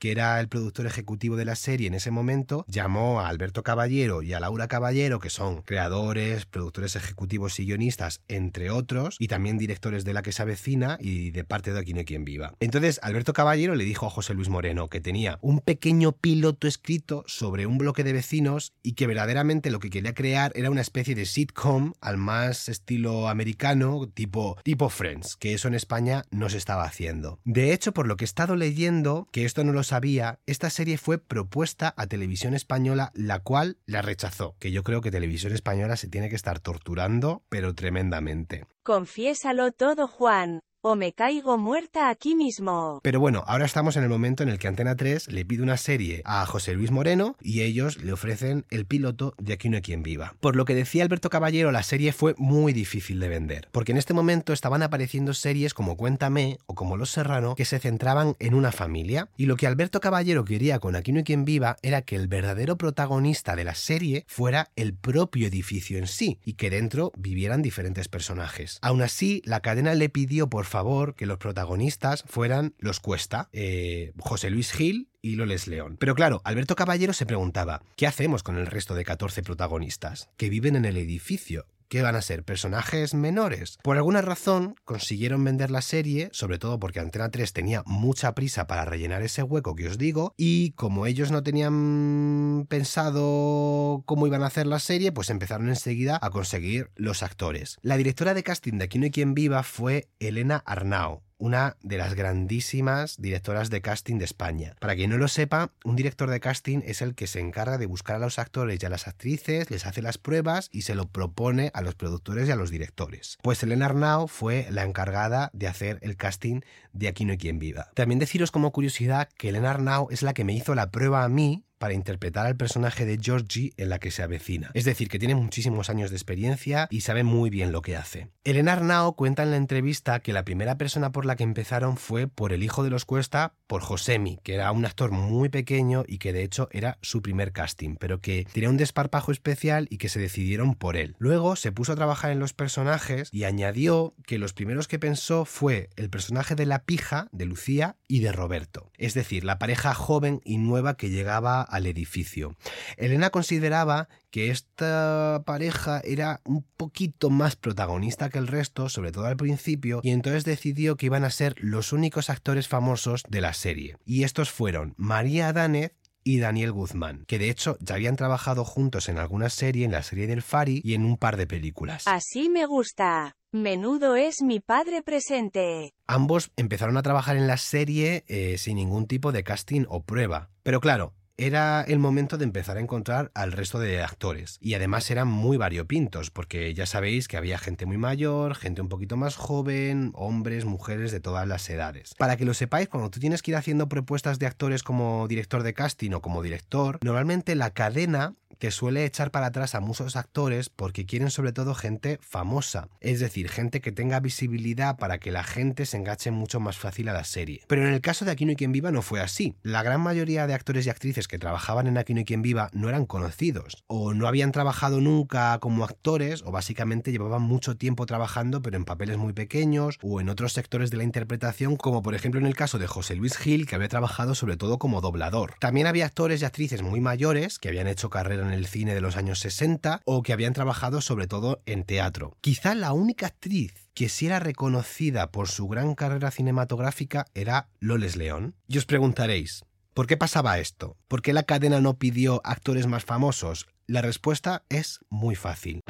que 0.00 0.10
era 0.10 0.40
el 0.40 0.48
productor 0.48 0.86
ejecutivo 0.86 1.36
de 1.36 1.44
la 1.44 1.54
serie 1.54 1.86
en 1.86 1.94
ese 1.94 2.10
momento, 2.10 2.64
llamó 2.68 3.20
a 3.20 3.28
Alberto 3.28 3.62
Caballero 3.62 4.22
y 4.22 4.32
a 4.32 4.40
Laura 4.40 4.66
Caballero, 4.66 5.20
que 5.20 5.30
son 5.30 5.62
creadores, 5.62 6.46
productores 6.46 6.96
ejecutivos 6.96 7.60
y 7.60 7.66
guionistas, 7.66 8.22
entre 8.26 8.70
otros, 8.70 9.16
y 9.18 9.28
también 9.28 9.58
directores 9.58 10.04
de 10.04 10.14
La 10.14 10.22
que 10.22 10.32
se 10.32 10.42
avecina 10.42 10.98
y 11.00 11.30
de 11.30 11.44
parte 11.44 11.72
de 11.72 11.78
Aquí 11.78 11.94
no 11.94 12.00
hay 12.00 12.04
quien 12.04 12.24
viva. 12.24 12.54
Entonces, 12.60 12.98
Alberto 13.02 13.32
Caballero 13.32 13.74
le 13.74 13.84
dijo 13.84 14.06
a 14.06 14.10
José 14.10 14.34
Luis 14.34 14.48
Moreno 14.48 14.88
que 14.88 15.00
tenía 15.00 15.38
un 15.42 15.60
pequeño 15.60 16.12
piloto 16.12 16.66
escrito 16.66 17.24
sobre 17.26 17.66
un 17.66 17.78
bloque 17.78 18.04
de 18.04 18.12
vecinos 18.12 18.72
y 18.82 18.92
que 18.94 19.06
verdaderamente 19.06 19.70
lo 19.70 19.78
que 19.78 19.90
quería 19.90 20.14
crear 20.14 20.52
era 20.54 20.70
una 20.70 20.80
especie 20.80 21.14
de 21.14 21.26
sitcom 21.26 21.92
al 22.00 22.16
más 22.16 22.68
estilo 22.68 23.28
americano, 23.28 24.08
tipo, 24.12 24.56
tipo 24.64 24.88
Friends, 24.88 25.36
que 25.36 25.54
eso 25.54 25.68
en 25.68 25.74
España 25.74 26.24
no 26.30 26.48
se 26.48 26.58
estaba 26.58 26.84
haciendo. 26.84 27.38
De 27.44 27.72
hecho, 27.72 27.92
por 27.92 28.06
lo 28.06 28.16
que 28.16 28.24
he 28.24 28.26
estado 28.26 28.56
leyendo, 28.56 29.28
que 29.32 29.44
esto 29.52 29.64
no 29.64 29.72
lo 29.74 29.82
sabía, 29.82 30.38
esta 30.46 30.70
serie 30.70 30.96
fue 30.96 31.18
propuesta 31.18 31.92
a 31.98 32.06
Televisión 32.06 32.54
Española, 32.54 33.10
la 33.12 33.40
cual 33.40 33.76
la 33.84 34.00
rechazó, 34.00 34.56
que 34.58 34.72
yo 34.72 34.82
creo 34.82 35.02
que 35.02 35.10
Televisión 35.10 35.52
Española 35.52 35.98
se 35.98 36.08
tiene 36.08 36.30
que 36.30 36.36
estar 36.36 36.58
torturando, 36.58 37.42
pero 37.50 37.74
tremendamente. 37.74 38.64
Confiésalo 38.82 39.70
todo, 39.72 40.08
Juan 40.08 40.60
o 40.82 40.96
me 40.96 41.12
caigo 41.12 41.56
muerta 41.58 42.10
aquí 42.10 42.34
mismo. 42.34 43.00
Pero 43.02 43.20
bueno, 43.20 43.44
ahora 43.46 43.64
estamos 43.64 43.96
en 43.96 44.02
el 44.02 44.08
momento 44.08 44.42
en 44.42 44.48
el 44.48 44.58
que 44.58 44.68
Antena 44.68 44.96
3 44.96 45.28
le 45.28 45.44
pide 45.44 45.62
una 45.62 45.76
serie 45.76 46.22
a 46.24 46.44
José 46.44 46.74
Luis 46.74 46.90
Moreno 46.90 47.36
y 47.40 47.62
ellos 47.62 48.02
le 48.02 48.12
ofrecen 48.12 48.66
el 48.70 48.84
piloto 48.84 49.34
de 49.38 49.52
Aquí 49.52 49.68
no 49.68 49.76
hay 49.76 49.82
quien 49.82 50.02
viva. 50.02 50.34
Por 50.40 50.56
lo 50.56 50.64
que 50.64 50.74
decía 50.74 51.04
Alberto 51.04 51.30
Caballero, 51.30 51.70
la 51.70 51.82
serie 51.82 52.12
fue 52.12 52.34
muy 52.36 52.72
difícil 52.72 53.20
de 53.20 53.28
vender, 53.28 53.68
porque 53.70 53.92
en 53.92 53.98
este 53.98 54.12
momento 54.12 54.52
estaban 54.52 54.82
apareciendo 54.82 55.34
series 55.34 55.72
como 55.72 55.96
Cuéntame 55.96 56.58
o 56.66 56.74
como 56.74 56.96
Los 56.96 57.10
Serrano 57.10 57.54
que 57.54 57.64
se 57.64 57.78
centraban 57.78 58.34
en 58.40 58.54
una 58.54 58.72
familia, 58.72 59.28
y 59.36 59.46
lo 59.46 59.56
que 59.56 59.66
Alberto 59.66 60.00
Caballero 60.00 60.44
quería 60.44 60.80
con 60.80 60.96
Aquí 60.96 61.12
no 61.12 61.18
hay 61.18 61.24
quien 61.24 61.44
viva 61.44 61.76
era 61.82 62.02
que 62.02 62.16
el 62.16 62.26
verdadero 62.26 62.76
protagonista 62.76 63.54
de 63.54 63.64
la 63.64 63.74
serie 63.74 64.24
fuera 64.26 64.70
el 64.74 64.94
propio 64.94 65.46
edificio 65.46 65.98
en 65.98 66.08
sí, 66.08 66.38
y 66.44 66.54
que 66.54 66.70
dentro 66.70 67.12
vivieran 67.16 67.62
diferentes 67.62 68.08
personajes. 68.08 68.78
Aún 68.82 69.02
así, 69.02 69.42
la 69.44 69.60
cadena 69.60 69.94
le 69.94 70.08
pidió 70.08 70.48
por 70.48 70.64
favor 70.72 71.14
que 71.14 71.26
los 71.26 71.38
protagonistas 71.38 72.24
fueran 72.26 72.74
los 72.78 72.98
Cuesta, 72.98 73.50
eh, 73.52 74.12
José 74.18 74.48
Luis 74.48 74.72
Gil 74.72 75.10
y 75.20 75.36
Loles 75.36 75.68
León. 75.68 75.96
Pero 76.00 76.14
claro, 76.14 76.40
Alberto 76.44 76.74
Caballero 76.74 77.12
se 77.12 77.26
preguntaba, 77.26 77.82
¿qué 77.94 78.06
hacemos 78.06 78.42
con 78.42 78.56
el 78.56 78.66
resto 78.66 78.94
de 78.94 79.04
14 79.04 79.42
protagonistas 79.42 80.30
que 80.38 80.48
viven 80.48 80.74
en 80.74 80.86
el 80.86 80.96
edificio? 80.96 81.66
¿Qué 81.92 82.00
van 82.00 82.16
a 82.16 82.22
ser? 82.22 82.42
¿Personajes 82.42 83.12
menores? 83.12 83.76
Por 83.82 83.98
alguna 83.98 84.22
razón 84.22 84.76
consiguieron 84.86 85.44
vender 85.44 85.70
la 85.70 85.82
serie, 85.82 86.30
sobre 86.32 86.58
todo 86.58 86.78
porque 86.78 87.00
Antena 87.00 87.30
3 87.30 87.52
tenía 87.52 87.82
mucha 87.84 88.34
prisa 88.34 88.66
para 88.66 88.86
rellenar 88.86 89.20
ese 89.20 89.42
hueco 89.42 89.74
que 89.74 89.88
os 89.88 89.98
digo, 89.98 90.32
y 90.38 90.72
como 90.72 91.04
ellos 91.04 91.30
no 91.30 91.42
tenían 91.42 92.64
pensado 92.70 94.04
cómo 94.06 94.26
iban 94.26 94.42
a 94.42 94.46
hacer 94.46 94.66
la 94.66 94.78
serie, 94.78 95.12
pues 95.12 95.28
empezaron 95.28 95.68
enseguida 95.68 96.18
a 96.22 96.30
conseguir 96.30 96.90
los 96.96 97.22
actores. 97.22 97.76
La 97.82 97.98
directora 97.98 98.32
de 98.32 98.42
casting 98.42 98.78
de 98.78 98.84
Aquí 98.84 98.98
no 98.98 99.04
hay 99.04 99.10
quien 99.10 99.34
viva 99.34 99.62
fue 99.62 100.08
Elena 100.18 100.62
Arnao, 100.64 101.22
una 101.42 101.76
de 101.82 101.98
las 101.98 102.14
grandísimas 102.14 103.20
directoras 103.20 103.68
de 103.68 103.80
casting 103.80 104.18
de 104.18 104.24
España. 104.24 104.76
Para 104.78 104.94
quien 104.94 105.10
no 105.10 105.18
lo 105.18 105.26
sepa, 105.26 105.72
un 105.84 105.96
director 105.96 106.30
de 106.30 106.38
casting 106.38 106.82
es 106.84 107.02
el 107.02 107.16
que 107.16 107.26
se 107.26 107.40
encarga 107.40 107.78
de 107.78 107.86
buscar 107.86 108.14
a 108.14 108.18
los 108.20 108.38
actores 108.38 108.80
y 108.80 108.86
a 108.86 108.88
las 108.88 109.08
actrices, 109.08 109.68
les 109.68 109.84
hace 109.84 110.02
las 110.02 110.18
pruebas 110.18 110.68
y 110.70 110.82
se 110.82 110.94
lo 110.94 111.08
propone 111.08 111.72
a 111.74 111.82
los 111.82 111.96
productores 111.96 112.48
y 112.48 112.52
a 112.52 112.56
los 112.56 112.70
directores. 112.70 113.38
Pues 113.42 113.60
Elena 113.64 113.86
Arnau 113.86 114.28
fue 114.28 114.68
la 114.70 114.84
encargada 114.84 115.50
de 115.52 115.66
hacer 115.66 115.98
el 116.02 116.16
casting 116.16 116.60
de 116.92 117.08
Aquí 117.08 117.24
no 117.24 117.32
hay 117.32 117.38
quien 117.38 117.58
viva. 117.58 117.90
También 117.94 118.20
deciros 118.20 118.52
como 118.52 118.70
curiosidad 118.70 119.28
que 119.36 119.48
Elena 119.48 119.72
Arnau 119.72 120.06
es 120.12 120.22
la 120.22 120.34
que 120.34 120.44
me 120.44 120.52
hizo 120.52 120.76
la 120.76 120.92
prueba 120.92 121.24
a 121.24 121.28
mí 121.28 121.64
para 121.82 121.94
interpretar 121.94 122.46
al 122.46 122.54
personaje 122.54 123.04
de 123.04 123.18
Georgie 123.20 123.72
en 123.76 123.88
la 123.88 123.98
que 123.98 124.12
se 124.12 124.22
avecina. 124.22 124.70
Es 124.72 124.84
decir, 124.84 125.08
que 125.08 125.18
tiene 125.18 125.34
muchísimos 125.34 125.90
años 125.90 126.10
de 126.10 126.16
experiencia 126.16 126.86
y 126.92 127.00
sabe 127.00 127.24
muy 127.24 127.50
bien 127.50 127.72
lo 127.72 127.82
que 127.82 127.96
hace. 127.96 128.28
Elena 128.44 128.74
Arnao 128.74 129.16
cuenta 129.16 129.42
en 129.42 129.50
la 129.50 129.56
entrevista 129.56 130.20
que 130.20 130.32
la 130.32 130.44
primera 130.44 130.78
persona 130.78 131.10
por 131.10 131.26
la 131.26 131.34
que 131.34 131.42
empezaron 131.42 131.96
fue 131.96 132.28
por 132.28 132.52
el 132.52 132.62
hijo 132.62 132.84
de 132.84 132.90
los 132.90 133.04
Cuesta, 133.04 133.54
por 133.66 133.82
Josemi, 133.82 134.38
que 134.44 134.54
era 134.54 134.70
un 134.70 134.84
actor 134.84 135.10
muy 135.10 135.48
pequeño 135.48 136.04
y 136.06 136.18
que 136.18 136.32
de 136.32 136.44
hecho 136.44 136.68
era 136.70 136.98
su 137.02 137.20
primer 137.20 137.50
casting, 137.50 137.96
pero 137.96 138.20
que 138.20 138.46
tenía 138.52 138.70
un 138.70 138.76
desparpajo 138.76 139.32
especial 139.32 139.88
y 139.90 139.98
que 139.98 140.08
se 140.08 140.20
decidieron 140.20 140.76
por 140.76 140.96
él. 140.96 141.16
Luego 141.18 141.56
se 141.56 141.72
puso 141.72 141.94
a 141.94 141.96
trabajar 141.96 142.30
en 142.30 142.38
los 142.38 142.52
personajes 142.52 143.28
y 143.32 143.42
añadió 143.42 144.14
que 144.24 144.38
los 144.38 144.52
primeros 144.52 144.86
que 144.86 145.00
pensó 145.00 145.44
fue 145.44 145.90
el 145.96 146.10
personaje 146.10 146.54
de 146.54 146.66
la 146.66 146.84
pija, 146.84 147.26
de 147.32 147.46
Lucía, 147.46 147.96
y 148.12 148.20
de 148.20 148.30
Roberto. 148.30 148.92
Es 148.98 149.14
decir, 149.14 149.42
la 149.42 149.58
pareja 149.58 149.94
joven 149.94 150.42
y 150.44 150.58
nueva 150.58 150.98
que 150.98 151.08
llegaba 151.08 151.66
al 151.72 151.86
edificio. 151.86 152.54
Elena 152.96 153.30
consideraba 153.30 154.08
que 154.30 154.50
esta 154.50 155.42
pareja 155.44 156.00
era 156.04 156.40
un 156.44 156.62
poquito 156.76 157.30
más 157.30 157.56
protagonista 157.56 158.30
que 158.30 158.38
el 158.38 158.46
resto, 158.46 158.88
sobre 158.88 159.10
todo 159.10 159.26
al 159.26 159.36
principio, 159.36 160.00
y 160.02 160.10
entonces 160.10 160.44
decidió 160.44 160.96
que 160.96 161.06
iban 161.06 161.24
a 161.24 161.30
ser 161.30 161.54
los 161.58 161.92
únicos 161.92 162.30
actores 162.30 162.68
famosos 162.68 163.24
de 163.28 163.40
la 163.40 163.54
serie. 163.54 163.96
Y 164.04 164.22
estos 164.22 164.50
fueron 164.50 164.94
María 164.96 165.48
Adánez 165.48 165.92
y 166.24 166.38
Daniel 166.38 166.72
Guzmán, 166.72 167.24
que 167.26 167.38
de 167.38 167.50
hecho 167.50 167.76
ya 167.80 167.96
habían 167.96 168.16
trabajado 168.16 168.64
juntos 168.64 169.08
en 169.08 169.18
alguna 169.18 169.48
serie, 169.48 169.84
en 169.84 169.92
la 169.92 170.02
serie 170.02 170.26
del 170.26 170.42
Fari 170.42 170.80
y 170.84 170.94
en 170.94 171.04
un 171.04 171.16
par 171.16 171.36
de 171.36 171.46
películas. 171.46 172.06
Así 172.06 172.48
me 172.48 172.66
gusta. 172.66 173.32
Menudo 173.50 174.16
es 174.16 174.40
mi 174.40 174.60
padre 174.60 175.02
presente. 175.02 175.92
Ambos 176.06 176.52
empezaron 176.56 176.96
a 176.96 177.02
trabajar 177.02 177.36
en 177.36 177.46
la 177.46 177.58
serie 177.58 178.24
eh, 178.28 178.56
sin 178.56 178.76
ningún 178.76 179.06
tipo 179.06 179.30
de 179.32 179.44
casting 179.44 179.84
o 179.88 180.04
prueba. 180.04 180.48
Pero 180.62 180.80
claro, 180.80 181.14
era 181.46 181.82
el 181.82 181.98
momento 181.98 182.38
de 182.38 182.44
empezar 182.44 182.76
a 182.76 182.80
encontrar 182.80 183.30
al 183.34 183.52
resto 183.52 183.78
de 183.78 184.02
actores. 184.02 184.58
Y 184.60 184.74
además 184.74 185.10
eran 185.10 185.28
muy 185.28 185.56
variopintos, 185.56 186.30
porque 186.30 186.72
ya 186.74 186.86
sabéis 186.86 187.26
que 187.26 187.36
había 187.36 187.58
gente 187.58 187.84
muy 187.86 187.98
mayor, 187.98 188.54
gente 188.54 188.80
un 188.80 188.88
poquito 188.88 189.16
más 189.16 189.36
joven, 189.36 190.12
hombres, 190.14 190.64
mujeres 190.64 191.10
de 191.10 191.20
todas 191.20 191.48
las 191.48 191.68
edades. 191.68 192.14
Para 192.16 192.36
que 192.36 192.44
lo 192.44 192.54
sepáis, 192.54 192.88
cuando 192.88 193.10
tú 193.10 193.18
tienes 193.18 193.42
que 193.42 193.50
ir 193.50 193.56
haciendo 193.56 193.88
propuestas 193.88 194.38
de 194.38 194.46
actores 194.46 194.82
como 194.82 195.26
director 195.26 195.62
de 195.62 195.74
casting 195.74 196.12
o 196.12 196.22
como 196.22 196.42
director, 196.42 196.98
normalmente 197.02 197.54
la 197.54 197.70
cadena 197.70 198.34
que 198.62 198.70
suele 198.70 199.04
echar 199.04 199.32
para 199.32 199.46
atrás 199.46 199.74
a 199.74 199.80
muchos 199.80 200.14
actores 200.14 200.68
porque 200.68 201.04
quieren 201.04 201.32
sobre 201.32 201.52
todo 201.52 201.74
gente 201.74 202.20
famosa, 202.22 202.86
es 203.00 203.18
decir, 203.18 203.48
gente 203.48 203.80
que 203.80 203.90
tenga 203.90 204.20
visibilidad 204.20 204.98
para 204.98 205.18
que 205.18 205.32
la 205.32 205.42
gente 205.42 205.84
se 205.84 205.96
engache 205.96 206.30
mucho 206.30 206.60
más 206.60 206.78
fácil 206.78 207.08
a 207.08 207.12
la 207.12 207.24
serie. 207.24 207.62
Pero 207.66 207.84
en 207.84 207.92
el 207.92 208.00
caso 208.00 208.24
de 208.24 208.30
Aquí 208.30 208.44
no 208.44 208.54
quien 208.54 208.70
viva 208.70 208.92
no 208.92 209.02
fue 209.02 209.20
así. 209.20 209.56
La 209.64 209.82
gran 209.82 210.00
mayoría 210.00 210.46
de 210.46 210.54
actores 210.54 210.86
y 210.86 210.90
actrices 210.90 211.26
que 211.26 211.40
trabajaban 211.40 211.88
en 211.88 211.98
Aquí 211.98 212.14
no 212.14 212.24
quien 212.24 212.40
viva 212.40 212.70
no 212.72 212.88
eran 212.88 213.04
conocidos, 213.04 213.82
o 213.88 214.14
no 214.14 214.28
habían 214.28 214.52
trabajado 214.52 215.00
nunca 215.00 215.58
como 215.58 215.82
actores, 215.82 216.44
o 216.44 216.52
básicamente 216.52 217.10
llevaban 217.10 217.42
mucho 217.42 217.76
tiempo 217.76 218.06
trabajando 218.06 218.62
pero 218.62 218.76
en 218.76 218.84
papeles 218.84 219.16
muy 219.16 219.32
pequeños 219.32 219.98
o 220.02 220.20
en 220.20 220.28
otros 220.28 220.52
sectores 220.52 220.92
de 220.92 220.98
la 220.98 221.02
interpretación, 221.02 221.74
como 221.74 222.00
por 222.00 222.14
ejemplo 222.14 222.38
en 222.38 222.46
el 222.46 222.54
caso 222.54 222.78
de 222.78 222.86
José 222.86 223.16
Luis 223.16 223.36
Gil, 223.36 223.66
que 223.66 223.74
había 223.74 223.88
trabajado 223.88 224.36
sobre 224.36 224.56
todo 224.56 224.78
como 224.78 225.00
doblador. 225.00 225.54
También 225.58 225.88
había 225.88 226.06
actores 226.06 226.42
y 226.42 226.44
actrices 226.44 226.82
muy 226.82 227.00
mayores 227.00 227.58
que 227.58 227.68
habían 227.68 227.88
hecho 227.88 228.08
carrera 228.08 228.46
en 228.46 228.51
el 228.52 228.66
cine 228.66 228.94
de 228.94 229.00
los 229.00 229.16
años 229.16 229.38
60 229.40 230.02
o 230.04 230.22
que 230.22 230.32
habían 230.32 230.52
trabajado 230.52 231.00
sobre 231.00 231.26
todo 231.26 231.62
en 231.66 231.84
teatro. 231.84 232.36
Quizá 232.40 232.74
la 232.74 232.92
única 232.92 233.26
actriz 233.26 233.88
que 233.94 234.08
sí 234.08 234.26
era 234.26 234.40
reconocida 234.40 235.30
por 235.30 235.48
su 235.48 235.68
gran 235.68 235.94
carrera 235.94 236.30
cinematográfica 236.30 237.26
era 237.34 237.68
Loles 237.80 238.16
León. 238.16 238.54
Y 238.68 238.78
os 238.78 238.86
preguntaréis, 238.86 239.64
¿por 239.94 240.06
qué 240.06 240.16
pasaba 240.16 240.58
esto? 240.58 240.96
¿Por 241.08 241.22
qué 241.22 241.32
la 241.32 241.42
cadena 241.42 241.80
no 241.80 241.98
pidió 241.98 242.40
actores 242.44 242.86
más 242.86 243.04
famosos? 243.04 243.66
La 243.86 244.02
respuesta 244.02 244.64
es 244.68 245.00
muy 245.10 245.34
fácil. 245.34 245.82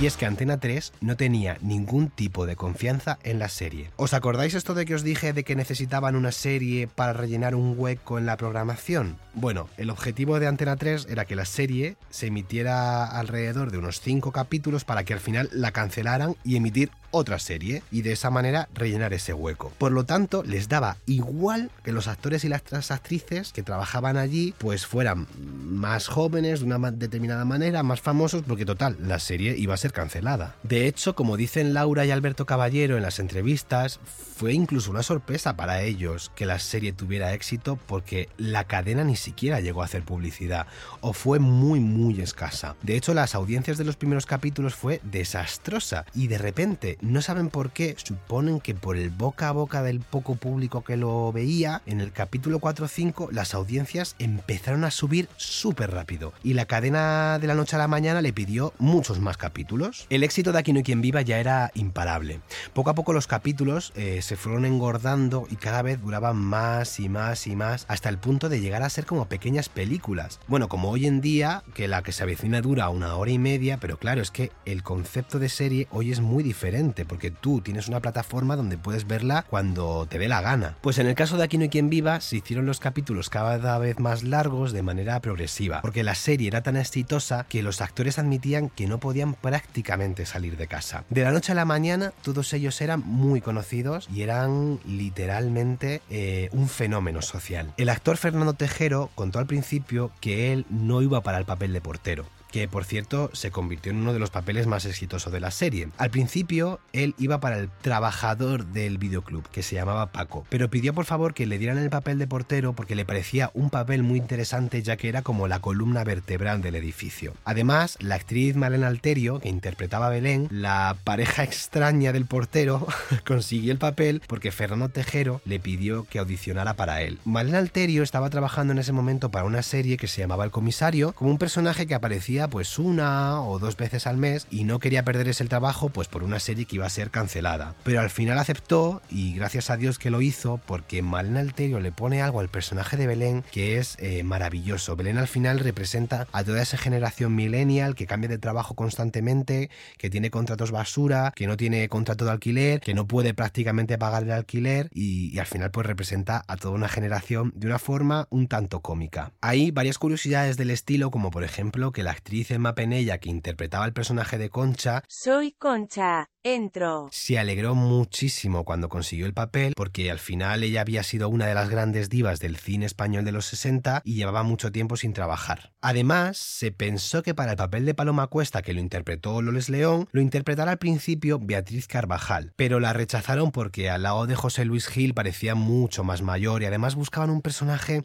Y 0.00 0.06
es 0.06 0.16
que 0.16 0.24
Antena 0.24 0.58
3 0.58 0.94
no 1.00 1.16
tenía 1.16 1.58
ningún 1.60 2.08
tipo 2.08 2.46
de 2.46 2.56
confianza 2.56 3.18
en 3.22 3.38
la 3.38 3.48
serie. 3.48 3.90
¿Os 3.96 4.14
acordáis 4.14 4.54
esto 4.54 4.72
de 4.74 4.86
que 4.86 4.94
os 4.94 5.02
dije 5.02 5.32
de 5.32 5.44
que 5.44 5.54
necesitaban 5.54 6.16
una 6.16 6.32
serie 6.32 6.88
para 6.88 7.12
rellenar 7.12 7.54
un 7.54 7.74
hueco 7.76 8.18
en 8.18 8.24
la 8.24 8.36
programación? 8.38 9.18
Bueno, 9.34 9.68
el 9.76 9.90
objetivo 9.90 10.40
de 10.40 10.46
Antena 10.46 10.76
3 10.76 11.08
era 11.10 11.26
que 11.26 11.36
la 11.36 11.44
serie 11.44 11.96
se 12.08 12.28
emitiera 12.28 13.04
alrededor 13.04 13.70
de 13.70 13.78
unos 13.78 14.00
5 14.00 14.32
capítulos 14.32 14.84
para 14.84 15.04
que 15.04 15.12
al 15.12 15.20
final 15.20 15.50
la 15.52 15.72
cancelaran 15.72 16.36
y 16.42 16.56
emitir 16.56 16.90
otra 17.12 17.38
serie 17.38 17.82
y 17.92 18.02
de 18.02 18.12
esa 18.12 18.30
manera 18.30 18.68
rellenar 18.74 19.12
ese 19.12 19.32
hueco. 19.32 19.72
Por 19.78 19.92
lo 19.92 20.04
tanto, 20.04 20.42
les 20.42 20.68
daba 20.68 20.96
igual 21.06 21.70
que 21.84 21.92
los 21.92 22.08
actores 22.08 22.44
y 22.44 22.48
las 22.48 22.90
actrices 22.90 23.52
que 23.52 23.62
trabajaban 23.62 24.16
allí 24.16 24.54
pues 24.58 24.86
fueran 24.86 25.28
más 25.38 26.08
jóvenes 26.08 26.60
de 26.60 26.66
una 26.66 26.90
determinada 26.90 27.44
manera, 27.44 27.82
más 27.82 28.00
famosos, 28.00 28.42
porque 28.42 28.66
total, 28.66 28.96
la 29.00 29.20
serie 29.20 29.56
iba 29.56 29.74
a 29.74 29.78
ser 29.78 29.92
cancelada. 29.92 30.56
De 30.62 30.86
hecho, 30.86 31.14
como 31.14 31.36
dicen 31.36 31.74
Laura 31.74 32.04
y 32.04 32.10
Alberto 32.10 32.46
Caballero 32.46 32.96
en 32.96 33.02
las 33.02 33.18
entrevistas, 33.18 34.00
fue 34.36 34.54
incluso 34.54 34.90
una 34.90 35.04
sorpresa 35.04 35.56
para 35.56 35.82
ellos 35.82 36.32
que 36.34 36.46
la 36.46 36.58
serie 36.58 36.92
tuviera 36.92 37.32
éxito 37.32 37.78
porque 37.86 38.28
la 38.38 38.64
cadena 38.64 39.04
ni 39.04 39.14
siquiera 39.14 39.60
llegó 39.60 39.82
a 39.82 39.84
hacer 39.84 40.02
publicidad 40.02 40.66
o 41.00 41.12
fue 41.12 41.38
muy 41.38 41.78
muy 41.78 42.20
escasa. 42.20 42.74
De 42.82 42.96
hecho, 42.96 43.14
las 43.14 43.34
audiencias 43.34 43.78
de 43.78 43.84
los 43.84 43.96
primeros 43.96 44.26
capítulos 44.26 44.74
fue 44.74 45.00
desastrosa 45.04 46.06
y 46.14 46.26
de 46.26 46.38
repente 46.38 46.98
no 47.02 47.20
saben 47.20 47.50
por 47.50 47.70
qué, 47.72 47.96
suponen 48.02 48.60
que 48.60 48.74
por 48.74 48.96
el 48.96 49.10
boca 49.10 49.48
a 49.48 49.52
boca 49.52 49.82
del 49.82 50.00
poco 50.00 50.36
público 50.36 50.84
que 50.84 50.96
lo 50.96 51.32
veía, 51.32 51.82
en 51.84 52.00
el 52.00 52.12
capítulo 52.12 52.60
4 52.60 52.84
o 52.86 52.88
5 52.88 53.28
las 53.32 53.54
audiencias 53.54 54.14
empezaron 54.18 54.84
a 54.84 54.90
subir 54.90 55.28
súper 55.36 55.90
rápido 55.90 56.32
y 56.44 56.54
la 56.54 56.66
cadena 56.66 57.38
de 57.40 57.48
la 57.48 57.54
noche 57.54 57.74
a 57.76 57.80
la 57.80 57.88
mañana 57.88 58.22
le 58.22 58.32
pidió 58.32 58.72
muchos 58.78 59.20
más 59.20 59.36
capítulos. 59.36 60.06
El 60.10 60.22
éxito 60.22 60.52
de 60.52 60.60
Aquí 60.60 60.72
no 60.72 60.78
hay 60.78 60.84
quien 60.84 61.02
viva 61.02 61.22
ya 61.22 61.40
era 61.40 61.72
imparable. 61.74 62.40
Poco 62.72 62.90
a 62.90 62.94
poco 62.94 63.12
los 63.12 63.26
capítulos 63.26 63.92
eh, 63.96 64.22
se 64.22 64.36
fueron 64.36 64.64
engordando 64.64 65.48
y 65.50 65.56
cada 65.56 65.82
vez 65.82 66.00
duraban 66.00 66.36
más 66.36 67.00
y 67.00 67.08
más 67.08 67.48
y 67.48 67.56
más 67.56 67.84
hasta 67.88 68.08
el 68.08 68.18
punto 68.18 68.48
de 68.48 68.60
llegar 68.60 68.84
a 68.84 68.90
ser 68.90 69.06
como 69.06 69.26
pequeñas 69.26 69.68
películas. 69.68 70.38
Bueno, 70.46 70.68
como 70.68 70.90
hoy 70.90 71.06
en 71.06 71.20
día, 71.20 71.64
que 71.74 71.88
la 71.88 72.04
que 72.04 72.12
se 72.12 72.22
avecina 72.22 72.60
dura 72.60 72.88
una 72.90 73.16
hora 73.16 73.32
y 73.32 73.38
media, 73.38 73.78
pero 73.78 73.98
claro, 73.98 74.22
es 74.22 74.30
que 74.30 74.52
el 74.64 74.84
concepto 74.84 75.40
de 75.40 75.48
serie 75.48 75.88
hoy 75.90 76.12
es 76.12 76.20
muy 76.20 76.44
diferente 76.44 76.91
porque 77.04 77.30
tú 77.30 77.60
tienes 77.60 77.88
una 77.88 78.00
plataforma 78.00 78.56
donde 78.56 78.78
puedes 78.78 79.06
verla 79.06 79.44
cuando 79.48 80.06
te 80.06 80.18
dé 80.18 80.28
la 80.28 80.40
gana. 80.40 80.76
Pues 80.80 80.98
en 80.98 81.06
el 81.06 81.14
caso 81.14 81.36
de 81.36 81.42
Aquí 81.42 81.58
no 81.58 81.64
hay 81.64 81.68
quien 81.70 81.90
viva, 81.90 82.20
se 82.20 82.36
hicieron 82.36 82.66
los 82.66 82.78
capítulos 82.80 83.28
cada 83.28 83.78
vez 83.78 83.98
más 83.98 84.22
largos 84.22 84.72
de 84.72 84.82
manera 84.82 85.20
progresiva, 85.20 85.80
porque 85.82 86.04
la 86.04 86.14
serie 86.14 86.48
era 86.48 86.62
tan 86.62 86.76
exitosa 86.76 87.46
que 87.48 87.62
los 87.62 87.80
actores 87.80 88.18
admitían 88.18 88.68
que 88.68 88.86
no 88.86 88.98
podían 88.98 89.34
prácticamente 89.34 90.24
salir 90.24 90.56
de 90.56 90.68
casa. 90.68 91.04
De 91.10 91.22
la 91.22 91.32
noche 91.32 91.52
a 91.52 91.56
la 91.56 91.64
mañana, 91.64 92.12
todos 92.22 92.52
ellos 92.52 92.80
eran 92.80 93.02
muy 93.04 93.40
conocidos 93.40 94.08
y 94.14 94.22
eran 94.22 94.78
literalmente 94.86 96.00
eh, 96.10 96.48
un 96.52 96.68
fenómeno 96.68 97.22
social. 97.22 97.74
El 97.76 97.88
actor 97.88 98.16
Fernando 98.16 98.54
Tejero 98.54 99.10
contó 99.14 99.38
al 99.38 99.46
principio 99.46 100.12
que 100.20 100.52
él 100.52 100.64
no 100.70 101.02
iba 101.02 101.22
para 101.22 101.38
el 101.38 101.44
papel 101.44 101.72
de 101.72 101.80
portero, 101.80 102.26
que 102.52 102.68
por 102.68 102.84
cierto 102.84 103.30
se 103.32 103.50
convirtió 103.50 103.90
en 103.90 103.98
uno 103.98 104.12
de 104.12 104.18
los 104.18 104.30
papeles 104.30 104.66
más 104.66 104.84
exitosos 104.84 105.32
de 105.32 105.40
la 105.40 105.50
serie. 105.50 105.88
Al 105.98 106.10
principio 106.10 106.78
él 106.92 107.14
iba 107.18 107.40
para 107.40 107.58
el 107.58 107.70
trabajador 107.80 108.66
del 108.66 108.98
videoclub, 108.98 109.48
que 109.48 109.62
se 109.62 109.74
llamaba 109.74 110.12
Paco, 110.12 110.46
pero 110.48 110.70
pidió 110.70 110.94
por 110.94 111.06
favor 111.06 111.34
que 111.34 111.46
le 111.46 111.58
dieran 111.58 111.78
el 111.78 111.90
papel 111.90 112.18
de 112.18 112.26
portero 112.26 112.74
porque 112.74 112.94
le 112.94 113.04
parecía 113.04 113.50
un 113.54 113.70
papel 113.70 114.02
muy 114.02 114.18
interesante 114.18 114.82
ya 114.82 114.96
que 114.96 115.08
era 115.08 115.22
como 115.22 115.48
la 115.48 115.60
columna 115.60 116.04
vertebral 116.04 116.62
del 116.62 116.76
edificio. 116.76 117.34
Además, 117.44 117.96
la 118.00 118.16
actriz 118.16 118.54
Malena 118.54 118.88
Alterio, 118.88 119.40
que 119.40 119.48
interpretaba 119.48 120.06
a 120.06 120.10
Belén, 120.10 120.48
la 120.50 120.96
pareja 121.04 121.42
extraña 121.42 122.12
del 122.12 122.26
portero, 122.26 122.86
consiguió 123.26 123.72
el 123.72 123.78
papel 123.78 124.22
porque 124.26 124.52
Fernando 124.52 124.90
Tejero 124.90 125.40
le 125.44 125.58
pidió 125.58 126.04
que 126.04 126.18
audicionara 126.18 126.74
para 126.74 127.02
él. 127.02 127.18
Malena 127.24 127.58
Alterio 127.58 128.02
estaba 128.02 128.30
trabajando 128.30 128.72
en 128.72 128.78
ese 128.78 128.92
momento 128.92 129.30
para 129.30 129.46
una 129.46 129.62
serie 129.62 129.96
que 129.96 130.08
se 130.08 130.20
llamaba 130.20 130.44
El 130.44 130.50
Comisario, 130.50 131.12
como 131.12 131.30
un 131.30 131.38
personaje 131.38 131.86
que 131.86 131.94
aparecía 131.94 132.41
pues 132.48 132.78
una 132.78 133.42
o 133.42 133.58
dos 133.58 133.76
veces 133.76 134.06
al 134.06 134.16
mes 134.16 134.46
y 134.50 134.64
no 134.64 134.78
quería 134.78 135.04
perder 135.04 135.28
ese 135.28 135.44
trabajo 135.44 135.88
pues 135.88 136.08
por 136.08 136.22
una 136.22 136.40
serie 136.40 136.64
que 136.64 136.76
iba 136.76 136.86
a 136.86 136.90
ser 136.90 137.10
cancelada. 137.10 137.74
Pero 137.84 138.00
al 138.00 138.10
final 138.10 138.38
aceptó 138.38 139.02
y 139.10 139.34
gracias 139.34 139.70
a 139.70 139.76
Dios 139.76 139.98
que 139.98 140.10
lo 140.10 140.20
hizo 140.20 140.60
porque 140.66 141.02
Malena 141.02 141.40
Alterio 141.40 141.80
le 141.80 141.92
pone 141.92 142.22
algo 142.22 142.40
al 142.40 142.48
personaje 142.48 142.96
de 142.96 143.06
Belén 143.06 143.44
que 143.50 143.78
es 143.78 143.96
eh, 143.98 144.22
maravilloso. 144.22 144.96
Belén 144.96 145.18
al 145.18 145.28
final 145.28 145.58
representa 145.58 146.26
a 146.32 146.44
toda 146.44 146.62
esa 146.62 146.78
generación 146.78 147.34
millennial 147.34 147.94
que 147.94 148.06
cambia 148.06 148.28
de 148.28 148.38
trabajo 148.38 148.74
constantemente, 148.74 149.70
que 149.98 150.10
tiene 150.10 150.30
contratos 150.30 150.70
basura, 150.70 151.32
que 151.34 151.46
no 151.46 151.56
tiene 151.56 151.88
contrato 151.88 152.24
de 152.24 152.30
alquiler, 152.32 152.80
que 152.80 152.94
no 152.94 153.06
puede 153.06 153.34
prácticamente 153.34 153.98
pagar 153.98 154.22
el 154.24 154.32
alquiler 154.32 154.90
y, 154.92 155.38
al 155.38 155.46
final 155.46 155.70
pues 155.70 155.86
representa 155.86 156.44
a 156.46 156.56
toda 156.56 156.74
una 156.74 156.88
generación 156.88 157.52
de 157.56 157.66
una 157.66 157.78
forma 157.78 158.26
un 158.30 158.46
tanto 158.46 158.80
cómica. 158.80 159.32
Hay 159.40 159.70
varias 159.70 159.98
curiosidades 159.98 160.56
del 160.56 160.70
estilo 160.70 161.10
como 161.10 161.30
por 161.30 161.44
ejemplo 161.44 161.92
que 161.92 162.02
la 162.02 162.12
actriz 162.12 162.31
Emma 162.32 162.74
Penella 162.74 163.18
que 163.18 163.28
interpretaba 163.28 163.84
el 163.84 163.92
personaje 163.92 164.38
de 164.38 164.48
Concha 164.48 165.04
Soy 165.06 165.52
Concha, 165.52 166.30
entro. 166.42 167.08
se 167.12 167.38
alegró 167.38 167.74
muchísimo 167.74 168.64
cuando 168.64 168.88
consiguió 168.88 169.26
el 169.26 169.34
papel 169.34 169.74
porque 169.76 170.10
al 170.10 170.18
final 170.18 170.62
ella 170.62 170.80
había 170.80 171.02
sido 171.02 171.28
una 171.28 171.46
de 171.46 171.54
las 171.54 171.68
grandes 171.68 172.08
divas 172.08 172.40
del 172.40 172.56
cine 172.56 172.86
español 172.86 173.24
de 173.24 173.32
los 173.32 173.44
60 173.46 174.00
y 174.04 174.14
llevaba 174.14 174.42
mucho 174.44 174.72
tiempo 174.72 174.96
sin 174.96 175.12
trabajar. 175.12 175.72
Además, 175.82 176.38
se 176.38 176.72
pensó 176.72 177.22
que 177.22 177.34
para 177.34 177.52
el 177.52 177.58
papel 177.58 177.84
de 177.84 177.94
Paloma 177.94 178.26
Cuesta 178.28 178.62
que 178.62 178.72
lo 178.72 178.80
interpretó 178.80 179.42
Loles 179.42 179.68
León, 179.68 180.08
lo 180.12 180.22
interpretara 180.22 180.72
al 180.72 180.78
principio 180.78 181.38
Beatriz 181.38 181.86
Carvajal, 181.86 182.54
pero 182.56 182.80
la 182.80 182.94
rechazaron 182.94 183.52
porque 183.52 183.90
al 183.90 184.04
lado 184.04 184.26
de 184.26 184.36
José 184.36 184.64
Luis 184.64 184.88
Gil 184.88 185.12
parecía 185.12 185.54
mucho 185.54 186.02
más 186.02 186.22
mayor 186.22 186.62
y 186.62 186.66
además 186.66 186.94
buscaban 186.94 187.30
un 187.30 187.42
personaje 187.42 188.02